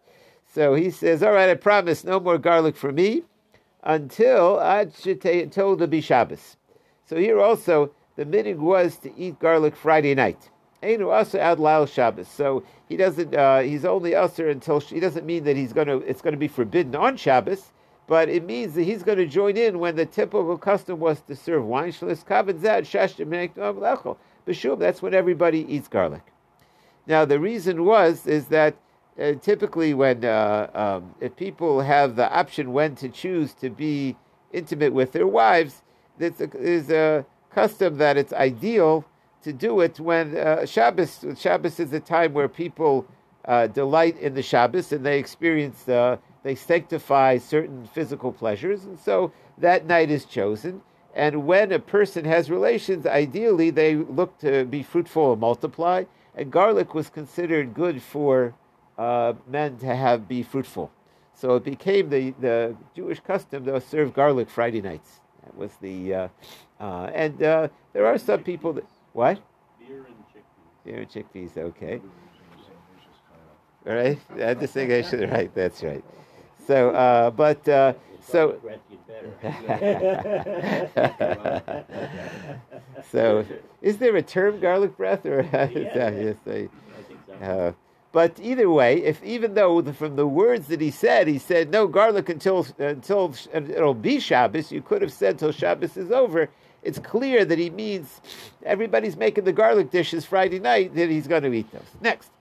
So 0.53 0.73
he 0.73 0.89
says, 0.89 1.21
All 1.21 1.33
right, 1.33 1.49
I 1.49 1.55
promise 1.55 2.05
no 2.05 2.19
more 2.19 2.37
garlic 2.37 2.77
for 2.77 2.93
me 2.93 3.23
until 3.83 4.59
ad 4.59 4.93
until 5.05 5.75
the 5.75 5.87
be 5.87 6.01
Shabbos. 6.01 6.57
So 7.05 7.17
here 7.17 7.39
also, 7.39 7.91
the 8.15 8.25
minig 8.25 8.57
was 8.57 8.97
to 8.97 9.17
eat 9.17 9.39
garlic 9.39 9.75
Friday 9.75 10.13
night. 10.15 10.49
Einu 10.83 11.09
also 11.09 11.39
ad 11.39 11.59
lail 11.59 11.85
Shabbos. 11.87 12.27
So 12.27 12.63
he 12.87 12.97
doesn't. 12.97 13.35
Uh, 13.35 13.59
he's 13.59 13.85
only 13.85 14.15
usher 14.15 14.49
until 14.49 14.79
he 14.79 14.99
doesn't 14.99 15.25
mean 15.25 15.43
that 15.43 15.55
he's 15.55 15.73
going 15.73 15.87
to. 15.87 15.97
It's 15.97 16.21
going 16.21 16.33
to 16.33 16.39
be 16.39 16.47
forbidden 16.47 16.95
on 16.95 17.17
Shabbos, 17.17 17.71
but 18.07 18.29
it 18.29 18.45
means 18.45 18.75
that 18.75 18.83
he's 18.83 19.03
going 19.03 19.17
to 19.17 19.25
join 19.25 19.57
in 19.57 19.79
when 19.79 19.95
the 19.95 20.05
typical 20.05 20.57
custom 20.57 20.99
was 20.99 21.21
to 21.21 21.35
serve 21.35 21.65
wine. 21.65 21.91
Shlis 21.91 22.25
kavanzad 22.25 22.83
shashtim 22.83 24.17
B'shum. 24.47 24.79
That's 24.79 25.01
when 25.01 25.13
everybody 25.13 25.65
eats 25.71 25.87
garlic. 25.87 26.23
Now 27.07 27.25
the 27.25 27.39
reason 27.39 27.85
was 27.85 28.27
is 28.27 28.47
that 28.47 28.75
uh, 29.19 29.33
typically 29.33 29.93
when 29.93 30.23
uh, 30.23 30.69
um, 30.73 31.13
if 31.19 31.35
people 31.35 31.81
have 31.81 32.15
the 32.15 32.31
option 32.31 32.71
when 32.71 32.95
to 32.95 33.09
choose 33.09 33.53
to 33.53 33.69
be 33.69 34.15
intimate 34.53 34.93
with 34.93 35.11
their 35.11 35.27
wives, 35.27 35.81
there's 36.17 36.39
a, 36.41 37.19
a 37.19 37.25
custom 37.53 37.97
that 37.97 38.17
it's 38.17 38.33
ideal 38.33 39.05
to 39.41 39.53
do 39.53 39.81
it 39.81 39.99
when 39.99 40.37
uh, 40.37 40.65
Shabbos. 40.65 41.25
Shabbos 41.37 41.79
is 41.79 41.93
a 41.93 41.99
time 41.99 42.33
where 42.33 42.47
people 42.47 43.05
uh, 43.45 43.67
delight 43.67 44.17
in 44.19 44.33
the 44.33 44.41
Shabbos 44.41 44.91
and 44.91 45.05
they 45.05 45.19
experience, 45.19 45.87
uh, 45.87 46.17
they 46.43 46.55
sanctify 46.55 47.37
certain 47.37 47.87
physical 47.87 48.31
pleasures, 48.31 48.85
and 48.85 48.99
so 48.99 49.31
that 49.57 49.85
night 49.85 50.09
is 50.09 50.25
chosen. 50.25 50.81
And 51.15 51.45
when 51.45 51.71
a 51.71 51.79
person 51.79 52.23
has 52.25 52.49
relations, 52.51 53.05
ideally 53.05 53.71
they 53.71 53.95
look 53.95 54.37
to 54.39 54.65
be 54.65 54.83
fruitful 54.83 55.33
and 55.33 55.41
multiply. 55.41 56.05
And 56.35 56.51
garlic 56.51 56.93
was 56.93 57.09
considered 57.09 57.73
good 57.73 58.01
for 58.01 58.53
uh, 58.99 59.33
men 59.47 59.77
to 59.77 59.95
have 59.95 60.27
be 60.27 60.43
fruitful. 60.43 60.91
So 61.33 61.55
it 61.55 61.63
became 61.63 62.09
the, 62.09 62.31
the 62.41 62.75
Jewish 62.93 63.21
custom 63.21 63.63
to 63.65 63.79
serve 63.79 64.13
garlic 64.13 64.49
Friday 64.49 64.81
nights. 64.81 65.21
That 65.43 65.55
was 65.55 65.71
the 65.81 66.13
uh, 66.13 66.27
uh, 66.81 67.09
and 67.13 67.41
uh, 67.41 67.69
there 67.93 68.05
are 68.05 68.17
some 68.17 68.43
people 68.43 68.73
that 68.73 68.83
what? 69.13 69.39
Beer 69.79 70.05
and 70.05 70.17
chickpeas. 70.27 70.83
Beer 70.83 70.97
and 70.97 71.09
chickpeas, 71.09 71.57
okay. 71.57 72.01
All 73.87 73.95
right, 73.95 74.19
I 74.43 74.53
just 74.53 74.73
think 74.73 74.91
I 74.91 75.01
should. 75.01 75.31
Right, 75.31 75.49
that's 75.55 75.81
right. 75.81 76.03
So, 76.67 76.89
uh, 76.89 77.29
but 77.31 77.65
uh, 77.69 77.93
so. 78.21 78.59
so, 83.11 83.45
is 83.81 83.97
there 83.97 84.17
a 84.17 84.21
term 84.21 84.59
garlic 84.59 84.97
breath, 84.97 85.25
or 85.25 85.39
is 85.39 85.49
that 85.51 86.13
yes? 86.13 86.35
I, 86.45 86.67
uh, 87.43 87.71
but 88.11 88.39
either 88.41 88.69
way, 88.69 89.03
if 89.03 89.23
even 89.23 89.53
though 89.53 89.81
the, 89.81 89.93
from 89.93 90.15
the 90.15 90.27
words 90.27 90.67
that 90.67 90.81
he 90.81 90.91
said, 90.91 91.27
he 91.27 91.37
said 91.37 91.69
no 91.69 91.87
garlic 91.87 92.29
until 92.29 92.65
until 92.77 93.35
it'll 93.53 93.93
be 93.93 94.19
Shabbos, 94.19 94.71
you 94.71 94.81
could 94.81 95.01
have 95.01 95.13
said 95.13 95.39
till 95.39 95.51
Shabbos 95.51 95.97
is 95.97 96.11
over 96.11 96.49
it's 96.83 96.99
clear 96.99 97.45
that 97.45 97.59
he 97.59 97.69
means 97.69 98.21
everybody's 98.65 99.17
making 99.17 99.43
the 99.43 99.53
garlic 99.53 99.91
dishes 99.91 100.25
Friday 100.25 100.59
night, 100.59 100.95
that 100.95 101.09
he's 101.09 101.27
going 101.27 101.43
to 101.43 101.53
eat 101.53 101.71
those. 101.71 101.81
Next. 102.01 102.31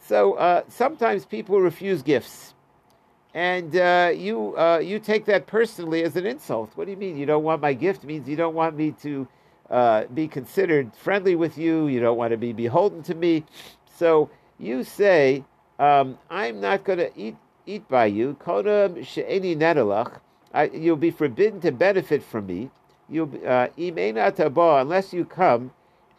So 0.00 0.34
uh, 0.34 0.62
sometimes 0.68 1.24
people 1.24 1.60
refuse 1.60 2.02
gifts. 2.02 2.54
And 3.34 3.76
uh, 3.76 4.12
you 4.14 4.56
uh, 4.56 4.78
you 4.78 4.98
take 4.98 5.24
that 5.26 5.46
personally 5.46 6.02
as 6.02 6.16
an 6.16 6.26
insult. 6.26 6.72
What 6.74 6.86
do 6.86 6.90
you 6.90 6.96
mean? 6.96 7.16
You 7.16 7.26
don't 7.26 7.44
want 7.44 7.60
my 7.60 7.74
gift? 7.74 8.04
Means 8.04 8.28
you 8.28 8.36
don't 8.36 8.54
want 8.54 8.76
me 8.76 8.92
to 9.02 9.28
uh, 9.70 10.04
be 10.14 10.28
considered 10.28 10.94
friendly 10.96 11.36
with 11.36 11.58
you. 11.58 11.88
You 11.88 12.00
don't 12.00 12.16
want 12.16 12.30
to 12.30 12.36
be 12.36 12.52
beholden 12.52 13.02
to 13.04 13.14
me. 13.14 13.44
So 13.96 14.30
you 14.58 14.84
say, 14.84 15.44
um, 15.78 16.18
I'm 16.30 16.60
not 16.60 16.84
going 16.84 16.98
to 16.98 17.10
eat 17.16 17.36
eat 17.66 17.86
by 17.88 18.06
you. 18.06 18.36
Kodam 18.40 19.04
she'eni 19.04 19.56
nedalach. 19.56 20.20
You'll 20.72 20.96
be 20.96 21.10
forbidden 21.10 21.60
to 21.60 21.72
benefit 21.72 22.22
from 22.22 22.46
me. 22.46 22.70
You'll 23.10 23.26
be 23.26 23.46
uh, 23.46 23.68
unless 24.80 25.12
you 25.12 25.24
come 25.24 25.70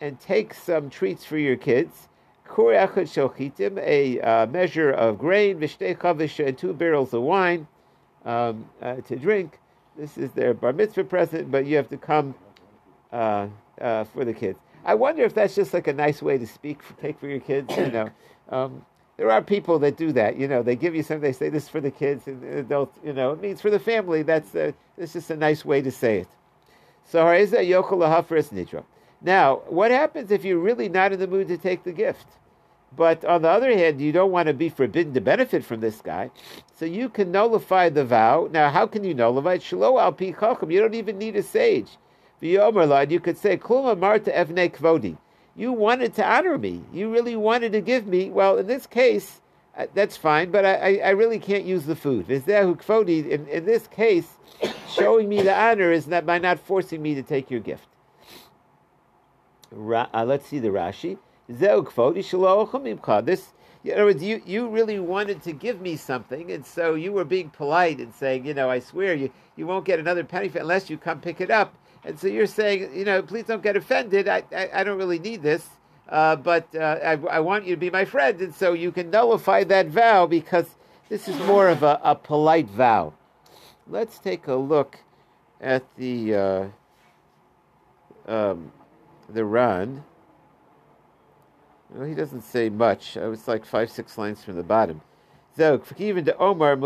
and 0.02 0.20
take 0.20 0.54
some 0.54 0.90
treats 0.90 1.26
for 1.26 1.38
your 1.38 1.56
kids. 1.58 2.09
A 2.58 4.20
uh, 4.22 4.46
measure 4.48 4.92
of 4.92 5.18
grain, 5.18 5.62
and 5.62 6.58
two 6.58 6.74
barrels 6.74 7.14
of 7.14 7.22
wine 7.22 7.68
um, 8.26 8.70
uh, 8.82 8.96
to 8.96 9.16
drink. 9.16 9.60
This 9.98 10.18
is 10.18 10.32
their 10.32 10.54
bar 10.54 10.74
mitzvah 10.74 11.04
present, 11.04 11.52
but 11.52 11.66
you 11.66 11.76
have 11.76 11.90
to 11.90 11.98
come 11.98 12.34
uh, 13.12 13.48
uh, 13.82 14.04
for 14.06 14.24
the 14.26 14.34
kids. 14.34 14.60
I 14.86 14.96
wonder 14.96 15.24
if 15.24 15.34
that's 15.34 15.56
just 15.56 15.74
like 15.74 15.88
a 15.88 15.94
nice 15.94 16.22
way 16.22 16.38
to 16.38 16.48
speak, 16.48 16.80
take 17.02 17.20
for 17.20 17.28
your 17.28 17.40
kids. 17.40 17.76
You 17.76 17.92
know, 17.92 18.10
um, 18.50 18.86
there 19.18 19.30
are 19.30 19.42
people 19.42 19.78
that 19.80 19.98
do 19.98 20.14
that. 20.14 20.38
You 20.38 20.48
know, 20.48 20.64
they 20.64 20.76
give 20.76 20.96
you 20.96 21.04
something, 21.04 21.22
they 21.22 21.34
say 21.34 21.50
this 21.50 21.68
for 21.68 21.82
the 21.82 21.92
kids 21.92 22.28
and 22.28 22.42
the 22.42 22.60
adults. 22.60 22.98
You 23.04 23.14
know, 23.14 23.34
it 23.34 23.42
means 23.42 23.60
for 23.60 23.70
the 23.70 23.80
family. 23.80 24.24
That's 24.24 24.56
a, 24.56 24.74
it's 24.98 25.14
just 25.14 25.30
a 25.30 25.36
nice 25.36 25.66
way 25.66 25.82
to 25.82 25.92
say 25.92 26.20
it. 26.20 26.28
So 27.06 27.26
hareza 27.26 27.58
yochel 27.58 28.26
nidra. 28.52 28.84
Now, 29.22 29.62
what 29.68 29.92
happens 29.92 30.32
if 30.32 30.46
you're 30.46 30.60
really 30.60 30.90
not 30.90 31.12
in 31.12 31.20
the 31.20 31.28
mood 31.28 31.48
to 31.50 31.58
take 31.58 31.84
the 31.84 31.92
gift? 31.92 32.26
But 32.96 33.24
on 33.26 33.42
the 33.42 33.50
other 33.50 33.72
hand, 33.72 34.02
you 34.02 34.12
don't 34.12 34.32
want 34.32 34.48
to 34.48 34.54
be 34.54 34.70
forbidden 34.70 35.14
to 35.14 35.22
benefit 35.22 35.64
from 35.64 35.80
this 35.80 36.02
guy. 36.02 36.32
So 36.76 36.86
you 36.86 37.10
can 37.10 37.32
nullify 37.32 37.90
the 37.90 38.06
vow. 38.06 38.50
Now, 38.52 38.70
how 38.70 38.88
can 38.88 39.04
you 39.04 39.14
nullify 39.14 39.56
it? 39.56 39.62
Shlo 39.62 40.02
al 40.02 40.14
pi 40.14 40.34
You 40.70 40.80
don't 40.80 40.96
even 40.96 41.18
need 41.18 41.36
a 41.36 41.44
sage. 41.44 41.98
V'yomer 42.42 43.12
you 43.12 43.20
could 43.20 43.38
say, 43.38 43.58
Klum 43.58 44.00
marta 44.00 44.32
evne 44.32 44.72
kvodi. 44.74 45.18
You 45.56 45.74
wanted 45.74 46.14
to 46.16 46.26
honor 46.26 46.58
me. 46.58 46.84
You 46.94 47.12
really 47.12 47.36
wanted 47.36 47.74
to 47.74 47.82
give 47.82 48.08
me. 48.08 48.30
Well, 48.30 48.58
in 48.58 48.68
this 48.68 48.88
case, 48.88 49.42
uh, 49.78 49.88
that's 49.94 50.16
fine, 50.16 50.50
but 50.50 50.66
I, 50.66 50.98
I, 51.00 51.10
really 51.10 51.40
can't 51.40 51.66
use 51.66 51.86
the 51.86 51.96
food. 51.96 52.30
In, 52.30 53.48
in 53.48 53.66
this 53.66 53.88
case, 53.88 54.28
showing 54.90 55.30
me 55.30 55.42
the 55.42 55.56
honor 55.56 55.92
is 55.92 56.08
not 56.08 56.26
by 56.26 56.38
not 56.38 56.60
forcing 56.60 57.02
me 57.02 57.14
to 57.16 57.24
take 57.24 57.52
your 57.52 57.60
gift. 57.60 57.88
Uh, 59.76 60.26
let's 60.26 60.48
see 60.48 60.60
the 60.60 60.70
Rashi. 60.70 61.18
This, 61.48 61.62
in 63.84 63.94
other 63.94 64.06
words, 64.06 64.24
you, 64.24 64.42
you 64.46 64.70
really 64.70 65.00
wanted 65.00 65.42
to 65.44 65.52
give 65.52 65.82
me 65.82 65.96
something, 65.96 66.52
and 66.52 66.66
so 66.66 66.96
you 66.96 67.12
were 67.12 67.26
being 67.26 67.50
polite 67.50 68.00
and 68.00 68.14
saying, 68.14 68.46
you 68.46 68.54
know, 68.54 68.70
I 68.70 68.80
swear 68.80 69.16
you, 69.16 69.32
you 69.56 69.66
won't 69.66 69.86
get 69.86 70.00
another 70.00 70.24
penny 70.24 70.52
unless 70.54 70.90
you 70.90 70.98
come 70.98 71.22
pick 71.22 71.42
it 71.42 71.50
up. 71.50 71.76
And 72.04 72.20
so 72.20 72.28
you're 72.28 72.48
saying, 72.48 72.96
you 72.96 73.06
know, 73.06 73.22
please 73.22 73.46
don't 73.46 73.64
get 73.64 73.76
offended. 73.76 74.28
I, 74.28 74.44
I, 74.56 74.70
I 74.74 74.84
don't 74.84 74.98
really 74.98 75.20
need 75.20 75.42
this, 75.42 75.66
uh, 76.08 76.36
but 76.36 76.74
uh, 76.76 76.98
I, 77.04 77.12
I 77.30 77.40
want 77.40 77.66
you 77.66 77.76
to 77.76 77.80
be 77.80 77.90
my 77.90 78.06
friend. 78.06 78.40
And 78.40 78.56
so 78.56 78.74
you 78.74 78.92
can 78.92 79.10
nullify 79.10 79.64
that 79.66 79.88
vow 79.88 80.26
because 80.26 80.76
this 81.10 81.28
is 81.28 81.38
more 81.42 81.68
of 81.68 81.84
a, 81.84 82.00
a 82.04 82.16
polite 82.16 82.70
vow. 82.70 83.14
Let's 83.88 84.20
take 84.20 84.48
a 84.48 84.56
look 84.56 85.00
at 85.60 85.84
the 85.98 86.36
uh, 86.36 86.66
um, 88.28 88.72
the 89.34 89.46
Ran. 89.46 90.04
Well, 91.90 92.08
he 92.08 92.14
doesn't 92.14 92.44
say 92.44 92.70
much. 92.70 93.18
It's 93.18 93.48
like 93.48 93.66
five, 93.66 93.90
six 93.90 94.18
lines 94.18 94.44
from 94.44 94.56
the 94.56 94.64
bottom. 94.64 95.02
So, 95.58 95.82
even 95.98 96.26
to 96.26 96.38
Omar 96.38 96.78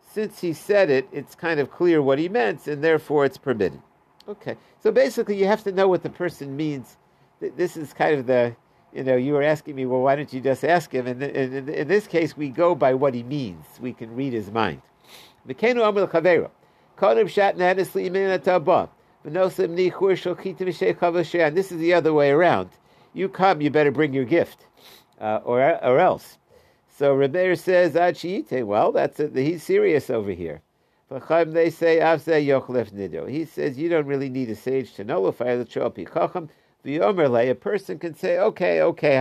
since 0.00 0.40
he 0.40 0.52
said 0.52 0.88
it, 0.88 1.08
it's 1.12 1.34
kind 1.34 1.60
of 1.60 1.70
clear 1.70 2.00
what 2.00 2.18
he 2.18 2.28
meant, 2.28 2.66
and 2.66 2.82
therefore 2.82 3.24
it's 3.24 3.36
permitted. 3.36 3.82
Okay. 4.28 4.56
So 4.82 4.92
basically, 4.92 5.36
you 5.38 5.46
have 5.46 5.64
to 5.64 5.72
know 5.72 5.88
what 5.88 6.02
the 6.02 6.10
person 6.10 6.56
means. 6.56 6.96
This 7.40 7.76
is 7.76 7.92
kind 7.92 8.18
of 8.18 8.26
the, 8.26 8.54
you 8.92 9.04
know, 9.04 9.16
you 9.16 9.32
were 9.32 9.42
asking 9.42 9.74
me, 9.74 9.86
well, 9.86 10.00
why 10.00 10.16
don't 10.16 10.32
you 10.32 10.40
just 10.40 10.64
ask 10.64 10.92
him? 10.92 11.06
And 11.06 11.22
in, 11.22 11.68
in 11.68 11.88
this 11.88 12.06
case, 12.06 12.36
we 12.36 12.48
go 12.48 12.74
by 12.74 12.94
what 12.94 13.14
he 13.14 13.22
means. 13.22 13.64
We 13.80 13.92
can 13.92 14.14
read 14.14 14.32
his 14.32 14.50
mind. 14.50 14.82
And 19.24 19.34
this 19.34 19.60
is 21.72 21.78
the 21.78 21.94
other 21.94 22.12
way 22.12 22.30
around. 22.30 22.70
You 23.14 23.28
come, 23.28 23.60
you 23.60 23.70
better 23.70 23.90
bring 23.90 24.14
your 24.14 24.24
gift, 24.24 24.66
uh, 25.20 25.40
or, 25.44 25.60
or 25.84 25.98
else. 25.98 26.38
So 26.88 27.16
Rebbeir 27.16 27.58
says, 27.58 27.94
well, 28.64 28.92
that's 28.92 29.20
a, 29.20 29.28
he's 29.28 29.62
serious 29.62 30.10
over 30.10 30.30
here. 30.30 30.62
They 31.10 31.70
say, 31.70 32.00
He 32.00 33.44
says, 33.44 33.78
you 33.78 33.88
don't 33.88 34.06
really 34.06 34.28
need 34.28 34.50
a 34.50 34.56
sage 34.56 34.94
to 34.94 35.04
nullify 35.04 35.56
the 35.56 35.64
Chopi 35.64 36.12
Chacham. 36.12 36.50
A 36.84 37.54
person 37.54 37.98
can 37.98 38.14
say, 38.14 38.38
okay, 38.38 38.82
okay, 38.82 39.16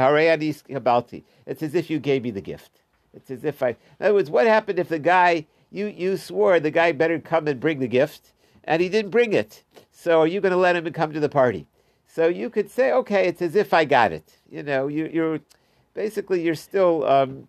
It's 1.46 1.64
as 1.64 1.76
if 1.76 1.90
you 1.90 2.00
gave 2.00 2.24
me 2.24 2.32
the 2.32 2.42
gift. 2.42 2.82
It's 3.14 3.32
as 3.32 3.44
if 3.44 3.64
I. 3.64 3.70
In 3.70 3.76
other 4.02 4.14
words, 4.14 4.30
what 4.30 4.48
happened 4.48 4.80
if 4.80 4.90
the 4.90 5.00
guy, 5.00 5.48
you, 5.72 5.88
you 5.88 6.18
swore 6.18 6.60
the 6.60 6.72
guy 6.72 6.92
better 6.92 7.20
come 7.20 7.48
and 7.48 7.60
bring 7.60 7.80
the 7.80 7.88
gift, 7.88 8.34
and 8.68 8.82
he 8.82 8.90
didn't 8.90 9.12
bring 9.12 9.34
it? 9.34 9.64
So 9.92 10.22
are 10.22 10.28
you 10.28 10.42
going 10.42 10.52
to 10.52 10.58
let 10.58 10.76
him 10.76 10.92
come 10.94 11.14
to 11.14 11.20
the 11.20 11.30
party? 11.30 11.66
So 12.08 12.28
you 12.28 12.50
could 12.50 12.70
say, 12.70 12.92
okay, 12.92 13.28
it's 13.28 13.42
as 13.42 13.56
if 13.56 13.74
I 13.74 13.86
got 13.86 14.12
it. 14.12 14.38
You 14.50 14.64
know, 14.64 14.88
you, 14.88 15.10
you're 15.12 15.40
basically 15.98 16.44
you're 16.44 16.54
still 16.54 17.04
um, 17.06 17.48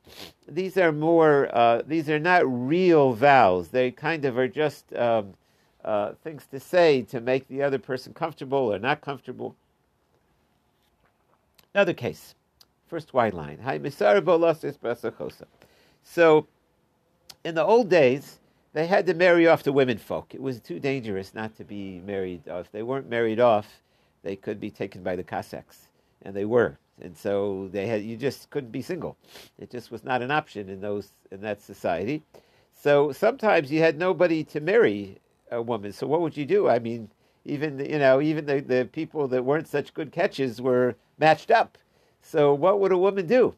these 0.49 0.79
are 0.79 0.91
more 0.91 1.55
uh, 1.55 1.83
these 1.87 2.09
are 2.09 2.19
not 2.19 2.43
real 2.47 3.13
vows 3.13 3.69
they 3.69 3.91
kind 3.91 4.25
of 4.25 4.39
are 4.39 4.49
just 4.49 4.91
um, 4.95 5.35
uh, 5.85 6.13
things 6.25 6.47
to 6.51 6.59
say 6.59 7.03
to 7.03 7.21
make 7.21 7.47
the 7.49 7.63
other 7.63 7.79
person 7.79 8.15
comfortable 8.15 8.73
or 8.73 8.79
not 8.79 9.03
comfortable 9.03 9.55
another 11.75 11.93
case 11.93 12.35
first 12.89 13.13
white 13.13 13.35
line 13.35 13.59
Hi, 13.63 13.79
so 16.03 16.47
in 17.45 17.55
the 17.55 17.65
old 17.65 17.91
days 17.91 18.39
they 18.73 18.87
had 18.87 19.07
to 19.07 19.15
marry 19.15 19.47
off 19.47 19.63
the 19.63 19.73
women 19.73 19.99
folk 19.99 20.35
it 20.35 20.43
was 20.43 20.61
too 20.61 20.79
dangerous 20.79 21.35
not 21.35 21.57
to 21.57 21.65
be 21.65 22.01
married 22.01 22.49
off 22.49 22.71
they 22.73 22.83
weren't 22.83 23.09
married 23.09 23.41
off 23.41 23.81
they 24.23 24.37
could 24.37 24.61
be 24.61 24.71
taken 24.71 25.03
by 25.03 25.17
the 25.17 25.23
cossacks 25.23 25.89
and 26.23 26.35
they 26.35 26.45
were 26.45 26.79
and 27.01 27.17
so 27.17 27.69
they 27.73 27.87
had 27.87 28.03
you 28.03 28.17
just 28.17 28.51
couldn't 28.51 28.73
be 28.73 28.83
single. 28.83 29.17
It 29.59 29.71
just 29.71 29.91
was 29.91 30.05
not 30.05 30.23
an 30.23 30.31
option 30.31 30.69
in 30.69 30.81
those 30.81 31.13
in 31.31 31.41
that 31.43 31.61
society. 31.61 32.23
So 32.75 33.13
sometimes 33.13 33.71
you 33.71 33.81
had 33.81 33.99
nobody 33.99 34.45
to 34.45 34.61
marry 34.61 35.19
a 35.51 35.63
woman. 35.63 35.93
So 35.93 36.07
what 36.07 36.21
would 36.21 36.37
you 36.37 36.47
do? 36.47 36.69
I 36.69 36.79
mean, 36.79 37.11
even 37.45 37.79
you 37.79 37.99
know 37.99 38.21
even 38.21 38.47
the, 38.47 38.61
the 38.61 38.89
people 38.91 39.29
that 39.29 39.45
weren't 39.45 39.69
such 39.69 39.95
good 39.95 40.13
catches 40.13 40.61
were 40.61 40.97
matched 41.19 41.51
up. 41.51 41.79
So 42.21 42.53
what 42.53 42.81
would 42.81 42.93
a 42.93 42.99
woman 42.99 43.27
do? 43.27 43.55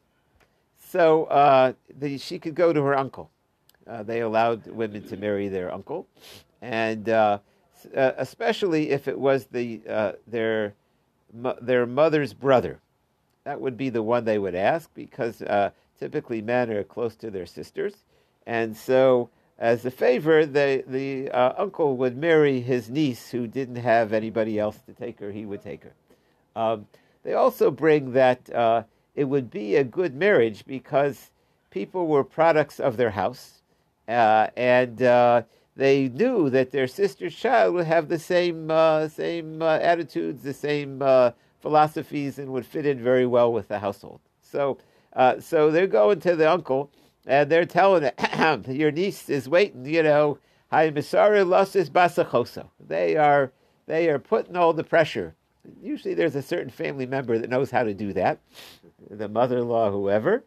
So 0.79 1.25
uh, 1.25 1.73
the, 1.99 2.17
she 2.17 2.37
could 2.37 2.55
go 2.55 2.73
to 2.73 2.81
her 2.83 2.97
uncle. 2.97 3.29
Uh, 3.87 4.03
they 4.03 4.21
allowed 4.21 4.65
women 4.67 5.03
to 5.07 5.17
marry 5.17 5.47
their 5.47 5.73
uncle, 5.73 6.07
and 6.61 7.09
uh, 7.09 7.39
uh 7.95 8.11
especially 8.17 8.91
if 8.91 9.07
it 9.07 9.19
was 9.19 9.45
the 9.47 9.81
uh, 9.89 10.11
their 10.27 10.73
their 11.61 11.85
mother's 11.85 12.33
brother 12.33 12.79
that 13.43 13.59
would 13.59 13.77
be 13.77 13.89
the 13.89 14.03
one 14.03 14.25
they 14.25 14.37
would 14.37 14.55
ask 14.55 14.93
because 14.93 15.41
uh, 15.41 15.71
typically 15.99 16.41
men 16.41 16.69
are 16.69 16.83
close 16.83 17.15
to 17.15 17.31
their 17.31 17.45
sisters. 17.45 17.95
And 18.45 18.75
so, 18.75 19.29
as 19.57 19.85
a 19.85 19.91
favor, 19.91 20.45
the, 20.45 20.83
the 20.87 21.29
uncle 21.31 21.97
would 21.97 22.17
marry 22.17 22.61
his 22.61 22.89
niece 22.89 23.31
who 23.31 23.47
didn't 23.47 23.77
have 23.77 24.13
anybody 24.13 24.59
else 24.59 24.77
to 24.85 24.93
take 24.93 25.19
her, 25.19 25.31
he 25.31 25.45
would 25.45 25.61
take 25.61 25.83
her. 25.83 25.93
Um, 26.55 26.87
they 27.23 27.33
also 27.33 27.71
bring 27.71 28.13
that 28.13 28.85
it 29.15 29.25
would 29.25 29.49
be 29.49 29.75
a 29.75 29.83
good 29.83 30.15
marriage 30.15 30.65
because 30.65 31.31
people 31.69 32.07
were 32.07 32.23
products 32.23 32.79
of 32.79 32.97
their 32.97 33.11
house 33.11 33.60
uh, 34.07 34.47
and 34.57 35.01
uh, 35.01 35.43
they 35.75 36.09
knew 36.09 36.49
that 36.49 36.71
their 36.71 36.87
sister's 36.87 37.35
child 37.35 37.75
would 37.75 37.87
have 37.87 38.07
the 38.07 38.19
same, 38.19 38.69
uh, 38.69 39.07
same 39.07 39.61
attitudes, 39.61 40.43
the 40.43 40.53
same 40.53 41.01
philosophies 41.61 42.39
and 42.39 42.51
would 42.51 42.65
fit 42.65 42.85
in 42.85 43.01
very 43.01 43.25
well 43.25 43.53
with 43.53 43.67
the 43.67 43.79
household. 43.79 44.19
So, 44.41 44.77
uh, 45.13 45.39
so 45.39 45.71
they're 45.71 45.87
going 45.87 46.19
to 46.21 46.35
the 46.35 46.51
uncle 46.51 46.91
and 47.25 47.49
they're 47.49 47.65
telling 47.65 48.11
him, 48.17 48.65
your 48.67 48.91
niece 48.91 49.29
is 49.29 49.47
waiting, 49.47 49.85
you 49.85 50.03
know, 50.03 50.39
They 50.71 50.87
are, 53.17 53.51
they 53.87 54.09
are 54.09 54.19
putting 54.19 54.55
all 54.55 54.73
the 54.73 54.83
pressure. 54.83 55.35
Usually 55.81 56.15
there's 56.15 56.35
a 56.35 56.41
certain 56.41 56.71
family 56.71 57.05
member 57.05 57.37
that 57.37 57.49
knows 57.49 57.69
how 57.69 57.83
to 57.83 57.93
do 57.93 58.13
that, 58.13 58.39
the 59.09 59.29
mother-in-law, 59.29 59.91
whoever, 59.91 60.43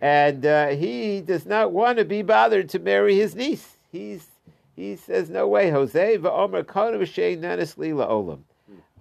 and 0.00 0.46
uh, 0.46 0.68
he 0.68 1.20
does 1.20 1.46
not 1.46 1.72
want 1.72 1.98
to 1.98 2.04
be 2.04 2.22
bothered 2.22 2.68
to 2.70 2.78
marry 2.78 3.16
his 3.16 3.34
niece. 3.34 3.76
He's, 3.90 4.26
he 4.76 4.96
says, 4.96 5.30
no 5.30 5.48
way, 5.48 5.70
Jose. 5.70 6.18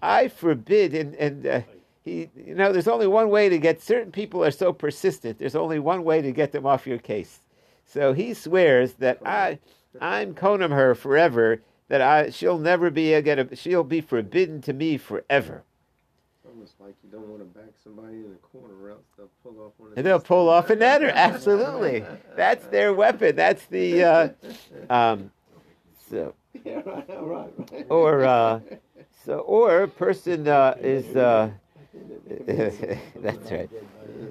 I 0.02 0.28
forbid, 0.28 0.94
and, 0.94 1.16
and 1.16 1.48
uh, 1.48 1.62
he, 2.04 2.30
you 2.36 2.56
know, 2.56 2.72
there's 2.72 2.88
only 2.88 3.08
one 3.08 3.30
way 3.30 3.50
to 3.50 3.58
get 3.58 3.82
certain 3.82 4.12
people 4.12 4.44
are 4.44 4.52
so 4.52 4.72
persistent. 4.72 5.40
There's 5.40 5.56
only 5.56 5.80
one 5.80 6.04
way 6.04 6.22
to 6.22 6.32
get 6.32 6.52
them 6.52 6.66
off 6.66 6.88
your 6.88 7.00
case. 7.00 7.42
So 7.86 8.14
he 8.14 8.34
swears 8.34 8.94
that 8.94 9.20
I, 9.26 9.60
I'm 10.00 10.34
konim 10.34 10.72
her 10.72 10.96
forever. 10.96 11.62
That 11.90 12.02
I, 12.02 12.30
she'll 12.32 12.58
never 12.58 12.90
be 12.90 13.14
again. 13.14 13.50
She'll 13.54 13.84
be 13.84 14.02
forbidden 14.02 14.62
to 14.64 14.74
me 14.74 14.98
forever. 14.98 15.64
Almost 16.58 16.80
like 16.80 16.96
you 17.04 17.12
don't 17.12 17.28
want 17.28 17.40
to 17.42 17.60
back 17.60 17.70
somebody 17.84 18.16
in 18.16 18.32
a 18.34 18.48
corner, 18.48 18.74
or 18.82 18.90
else 18.90 19.04
they'll 19.16 19.30
pull 19.44 19.64
off 19.64 19.74
one. 19.78 19.92
Of 19.92 19.98
And 20.00 20.08
they'll 20.08 20.20
pull 20.20 20.50
off 20.50 20.72
a 20.72 20.76
netter. 20.76 21.14
Absolutely, 21.16 22.04
that's 22.36 22.66
their 22.68 22.96
weapon. 22.96 23.36
That's 23.36 23.64
the. 23.68 24.04
Uh, 24.04 24.30
um, 24.90 25.30
so 26.10 26.34
yeah, 26.66 26.82
right, 26.84 27.06
right, 27.08 27.54
right. 27.72 27.86
or 27.90 28.26
uh, 28.26 28.60
so 29.24 29.40
or 29.42 29.84
a 29.84 29.88
person 29.88 30.48
uh, 30.48 30.74
is. 30.82 31.16
Uh, 31.16 31.52
that's 32.48 33.52
right. 33.52 33.70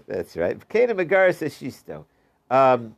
That's 0.08 0.36
right. 0.36 0.68
Kana 0.68 0.94
Megara 0.94 1.32
says 1.32 1.54
shisto. 1.54 2.06
Um, 2.50 2.96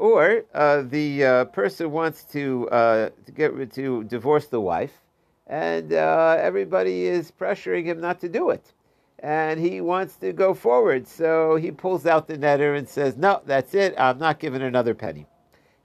or 0.00 0.42
uh, 0.52 0.82
the 0.82 1.24
uh, 1.24 1.44
person 1.44 1.92
wants 1.92 2.24
to 2.32 2.68
uh, 2.70 3.10
to 3.24 3.30
get 3.30 3.72
to 3.74 4.02
divorce 4.02 4.48
the 4.48 4.60
wife, 4.60 5.00
and 5.48 5.92
uh, 5.92 6.36
everybody 6.38 7.06
is 7.06 7.32
pressuring 7.32 7.84
him 7.84 8.00
not 8.00 8.20
to 8.20 8.28
do 8.28 8.50
it, 8.50 8.72
and 9.20 9.58
he 9.58 9.80
wants 9.80 10.16
to 10.16 10.32
go 10.32 10.54
forward. 10.54 11.08
So 11.08 11.56
he 11.56 11.70
pulls 11.70 12.06
out 12.06 12.28
the 12.28 12.36
netter 12.36 12.76
and 12.76 12.88
says, 12.88 13.16
"No, 13.16 13.40
that's 13.46 13.74
it. 13.74 13.94
I'm 13.98 14.18
not 14.18 14.38
giving 14.38 14.62
another 14.62 14.94
penny." 14.94 15.26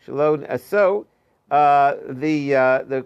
Shalom. 0.06 0.46
Uh, 0.50 0.58
so 0.58 1.08
uh, 1.50 1.96
the 2.10 2.56
uh, 2.56 2.84
the 2.84 3.06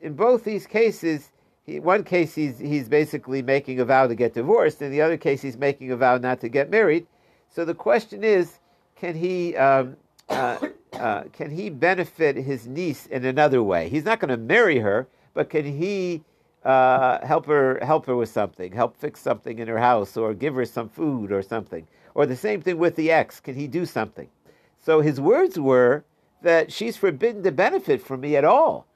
in 0.00 0.14
both 0.14 0.44
these 0.44 0.66
cases, 0.66 1.32
he, 1.64 1.80
one 1.80 2.04
case 2.04 2.34
he's 2.34 2.58
he's 2.58 2.88
basically 2.88 3.42
making 3.42 3.80
a 3.80 3.84
vow 3.84 4.06
to 4.06 4.14
get 4.14 4.34
divorced, 4.34 4.82
in 4.82 4.92
the 4.92 5.00
other 5.00 5.16
case 5.16 5.42
he's 5.42 5.56
making 5.56 5.90
a 5.90 5.96
vow 5.96 6.16
not 6.18 6.40
to 6.40 6.48
get 6.48 6.70
married. 6.70 7.06
So 7.48 7.64
the 7.64 7.74
question 7.74 8.24
is, 8.24 8.60
can 8.94 9.16
he 9.16 9.56
um, 9.56 9.96
uh, 10.28 10.58
uh, 10.92 11.24
can 11.32 11.50
he 11.50 11.70
benefit 11.70 12.36
his 12.36 12.66
niece 12.66 13.06
in 13.06 13.24
another 13.24 13.62
way? 13.62 13.88
He's 13.88 14.04
not 14.04 14.20
going 14.20 14.30
to 14.30 14.36
marry 14.36 14.78
her, 14.78 15.08
but 15.34 15.50
can 15.50 15.64
he 15.64 16.22
uh, 16.64 17.24
help 17.26 17.46
her 17.46 17.78
help 17.82 18.06
her 18.06 18.16
with 18.16 18.28
something, 18.28 18.72
help 18.72 18.96
fix 18.96 19.20
something 19.20 19.58
in 19.58 19.68
her 19.68 19.78
house, 19.78 20.16
or 20.16 20.34
give 20.34 20.54
her 20.54 20.64
some 20.64 20.88
food 20.88 21.32
or 21.32 21.42
something? 21.42 21.86
Or 22.14 22.26
the 22.26 22.36
same 22.36 22.60
thing 22.60 22.78
with 22.78 22.96
the 22.96 23.10
ex. 23.10 23.40
Can 23.40 23.54
he 23.54 23.66
do 23.66 23.86
something? 23.86 24.28
So 24.78 25.00
his 25.00 25.20
words 25.20 25.58
were 25.58 26.04
that 26.42 26.72
she's 26.72 26.96
forbidden 26.96 27.42
to 27.44 27.52
benefit 27.52 28.02
from 28.02 28.20
me 28.20 28.36
at 28.36 28.44
all. 28.44 28.86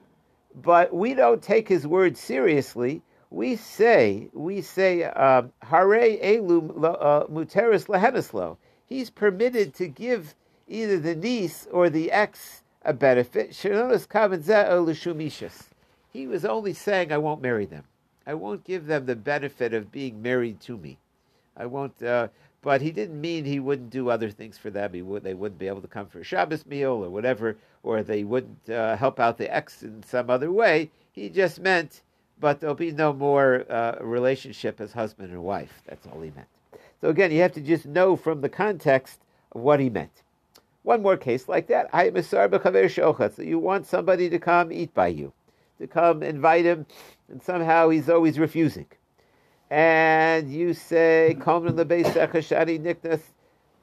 But 0.53 0.93
we 0.93 1.13
don't 1.13 1.41
take 1.41 1.67
his 1.67 1.87
words 1.87 2.19
seriously. 2.19 3.01
We 3.29 3.55
say, 3.55 4.29
we 4.33 4.61
say, 4.61 5.03
um, 5.03 5.51
Hare 5.61 6.17
elu 6.17 6.83
uh, 6.83 7.25
muteris 7.25 7.87
lehenislo. 7.87 8.57
He's 8.85 9.09
permitted 9.09 9.73
to 9.75 9.87
give 9.87 10.35
either 10.67 10.99
the 10.99 11.15
niece 11.15 11.67
or 11.71 11.89
the 11.89 12.11
ex 12.11 12.63
a 12.83 12.93
benefit. 12.93 13.51
Shenonos 13.51 14.07
kaven 14.07 14.43
zeh 14.43 14.69
o 14.71 14.83
l'shumishas. 14.83 15.66
He 16.17 16.25
was 16.25 16.45
only 16.45 16.73
saying, 16.73 17.11
I 17.11 17.19
won't 17.19 17.43
marry 17.43 17.67
them. 17.67 17.83
I 18.25 18.33
won't 18.33 18.63
give 18.63 18.87
them 18.87 19.05
the 19.05 19.15
benefit 19.15 19.71
of 19.75 19.91
being 19.91 20.19
married 20.19 20.59
to 20.61 20.75
me. 20.75 20.97
I 21.55 21.67
won't. 21.67 22.01
Uh, 22.01 22.29
but 22.63 22.81
he 22.81 22.91
didn't 22.91 23.21
mean 23.21 23.45
he 23.45 23.59
wouldn't 23.59 23.91
do 23.91 24.09
other 24.09 24.31
things 24.31 24.57
for 24.57 24.71
them. 24.71 24.93
He 24.93 25.03
would. 25.03 25.23
They 25.23 25.35
wouldn't 25.35 25.59
be 25.59 25.67
able 25.67 25.81
to 25.81 25.87
come 25.87 26.07
for 26.07 26.19
a 26.19 26.23
Shabbos 26.23 26.65
meal 26.65 26.93
or 27.05 27.11
whatever, 27.11 27.55
or 27.83 28.01
they 28.01 28.23
wouldn't 28.23 28.67
uh, 28.67 28.97
help 28.97 29.19
out 29.19 29.37
the 29.37 29.53
ex 29.53 29.83
in 29.83 30.01
some 30.01 30.31
other 30.31 30.51
way. 30.51 30.89
He 31.11 31.29
just 31.29 31.59
meant, 31.59 32.01
but 32.39 32.59
there'll 32.59 32.73
be 32.73 32.91
no 32.91 33.13
more 33.13 33.63
uh, 33.69 33.97
relationship 34.01 34.81
as 34.81 34.93
husband 34.93 35.31
and 35.31 35.43
wife. 35.43 35.83
That's 35.85 36.07
all 36.07 36.21
he 36.21 36.31
meant. 36.31 36.47
So 36.99 37.09
again, 37.09 37.31
you 37.31 37.41
have 37.41 37.53
to 37.53 37.61
just 37.61 37.85
know 37.85 38.15
from 38.15 38.41
the 38.41 38.49
context 38.49 39.19
of 39.51 39.61
what 39.61 39.79
he 39.79 39.91
meant. 39.91 40.23
One 40.81 41.03
more 41.03 41.17
case 41.17 41.47
like 41.47 41.67
that. 41.67 41.89
I 41.93 42.09
misar 42.09 42.49
b'chaver 42.49 42.85
shochatz. 42.85 43.35
that 43.35 43.45
You 43.45 43.59
want 43.59 43.85
somebody 43.85 44.31
to 44.31 44.39
come 44.39 44.71
eat 44.71 44.95
by 44.95 45.09
you, 45.09 45.31
to 45.79 45.87
come 45.87 46.23
invite 46.23 46.65
him, 46.65 46.85
and 47.29 47.41
somehow 47.41 47.89
he's 47.89 48.09
always 48.09 48.39
refusing 48.39 48.87
and 49.69 50.49
you 50.51 50.73
say, 50.73 51.35
"Kom 51.39 51.65
shani 51.65 52.79
niknas 52.79 53.21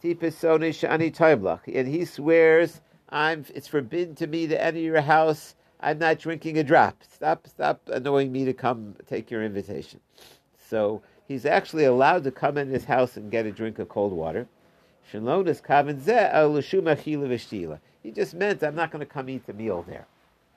tipisoni 0.03 0.71
shani 0.71 1.15
toimlach," 1.15 1.61
and 1.67 1.87
he 1.89 2.05
swears, 2.07 2.81
"I'm. 3.11 3.45
It's 3.55 3.69
forbidden 3.69 4.15
to 4.17 4.27
me 4.27 4.47
to 4.47 4.63
enter 4.63 4.79
your 4.81 5.03
house. 5.03 5.55
I'm 5.81 5.99
not 5.99 6.19
drinking 6.19 6.57
a 6.59 6.65
drop. 6.65 7.05
Stop, 7.05 7.47
stop 7.47 7.87
annoying 7.89 8.33
me 8.33 8.47
to 8.47 8.55
come 8.55 8.97
take 9.07 9.31
your 9.31 9.43
invitation." 9.43 10.01
So 10.57 11.03
he's 11.29 11.45
actually 11.45 11.85
allowed 11.85 12.25
to 12.25 12.31
come 12.31 12.57
in 12.57 12.71
his 12.71 12.87
house 12.87 13.19
and 13.19 13.31
get 13.31 13.45
a 13.45 13.53
drink 13.53 13.79
of 13.79 13.91
cold 13.91 14.15
water. 14.15 14.49
He 15.13 15.19
just 18.11 18.35
meant, 18.35 18.63
"I'm 18.63 18.75
not 18.75 18.91
going 18.91 19.01
to 19.01 19.07
come 19.07 19.29
eat 19.29 19.47
the 19.47 19.53
meal 19.53 19.85
there." 19.87 20.07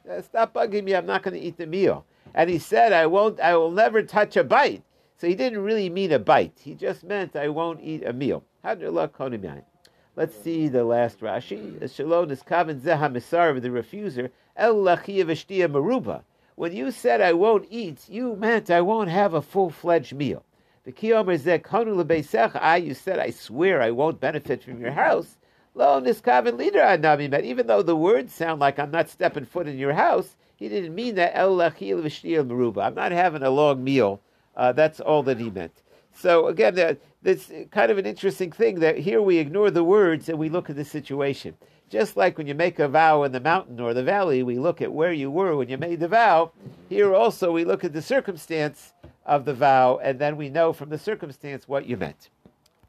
Uh, 0.09 0.21
Stop 0.21 0.53
bugging 0.53 0.83
me. 0.83 0.95
I'm 0.95 1.05
not 1.05 1.23
going 1.23 1.33
to 1.33 1.39
eat 1.39 1.57
the 1.57 1.65
meal. 1.65 2.05
And 2.33 2.49
he 2.49 2.59
said, 2.59 2.93
I 2.93 3.05
won't, 3.07 3.39
I 3.39 3.55
will 3.55 3.71
never 3.71 4.03
touch 4.03 4.37
a 4.37 4.43
bite. 4.43 4.83
So 5.17 5.27
he 5.27 5.35
didn't 5.35 5.63
really 5.63 5.89
mean 5.89 6.11
a 6.11 6.19
bite. 6.19 6.59
He 6.61 6.75
just 6.75 7.03
meant, 7.03 7.35
I 7.35 7.49
won't 7.49 7.81
eat 7.81 8.05
a 8.05 8.13
meal. 8.13 8.43
Let's 8.63 10.35
see 10.35 10.67
the 10.67 10.83
last 10.83 11.19
Rashi. 11.19 11.95
Shalom 11.95 12.31
is 12.31 12.43
kaven 12.43 12.79
zeha 12.79 13.11
misar 13.11 13.61
the 13.61 13.69
refuser. 13.69 14.29
El 14.55 14.75
lachia 14.75 15.25
v'shtia 15.25 15.67
maruba. 15.67 16.21
When 16.55 16.75
you 16.75 16.91
said, 16.91 17.21
I 17.21 17.33
won't 17.33 17.67
eat, 17.69 18.09
you 18.09 18.35
meant 18.35 18.69
I 18.69 18.81
won't 18.81 19.09
have 19.09 19.33
a 19.33 19.41
full-fledged 19.41 20.13
meal. 20.13 20.43
The 20.83 20.91
kiyomer 20.91 21.39
zeh 21.39 21.61
konu 21.61 22.03
lebeisecha. 22.03 22.59
I, 22.61 22.77
you 22.77 22.93
said, 22.93 23.19
I 23.19 23.29
swear 23.29 23.81
I 23.81 23.91
won't 23.91 24.19
benefit 24.19 24.63
from 24.63 24.81
your 24.81 24.91
house. 24.91 25.36
Lo 25.77 26.01
niskaven 26.01 26.57
leader 26.57 26.79
anami 26.79 27.29
met. 27.29 27.45
Even 27.45 27.67
though 27.67 27.83
the 27.83 27.95
words 27.95 28.33
sound 28.33 28.59
like 28.59 28.79
I'm 28.79 28.89
not 28.89 29.09
stepping 29.09 29.45
foot 29.45 29.67
in 29.67 29.77
your 29.77 29.93
house, 29.93 30.35
he 30.55 30.69
didn't 30.69 30.95
mean 30.95 31.13
that 31.15 31.33
el 31.35 31.55
lachil 31.55 32.01
maruba. 32.01 32.83
I'm 32.83 32.95
not 32.95 33.11
having 33.11 33.43
a 33.43 33.51
long 33.51 33.83
meal. 33.83 34.19
Uh, 34.55 34.71
that's 34.71 34.99
all 34.99 35.21
that 35.21 35.39
he 35.39 35.51
meant. 35.51 35.83
So 36.15 36.47
again, 36.47 36.79
uh, 36.79 36.95
that's 37.21 37.51
kind 37.69 37.91
of 37.91 37.99
an 37.99 38.07
interesting 38.07 38.51
thing 38.51 38.79
that 38.79 38.97
here 38.97 39.21
we 39.21 39.37
ignore 39.37 39.69
the 39.69 39.83
words 39.83 40.29
and 40.29 40.39
we 40.39 40.49
look 40.49 40.71
at 40.71 40.75
the 40.75 40.83
situation. 40.83 41.55
Just 41.91 42.17
like 42.17 42.39
when 42.39 42.47
you 42.47 42.55
make 42.55 42.79
a 42.79 42.87
vow 42.87 43.21
in 43.21 43.31
the 43.31 43.39
mountain 43.39 43.79
or 43.79 43.93
the 43.93 44.03
valley, 44.03 44.41
we 44.41 44.57
look 44.57 44.81
at 44.81 44.91
where 44.91 45.13
you 45.13 45.29
were 45.29 45.55
when 45.55 45.69
you 45.69 45.77
made 45.77 45.99
the 45.99 46.07
vow. 46.07 46.51
Here 46.89 47.13
also 47.13 47.51
we 47.51 47.65
look 47.65 47.83
at 47.83 47.93
the 47.93 48.01
circumstance 48.01 48.93
of 49.27 49.45
the 49.45 49.53
vow, 49.53 49.99
and 50.01 50.17
then 50.17 50.37
we 50.37 50.49
know 50.49 50.73
from 50.73 50.89
the 50.89 50.97
circumstance 50.97 51.67
what 51.67 51.85
you 51.85 51.97
meant. 51.97 52.29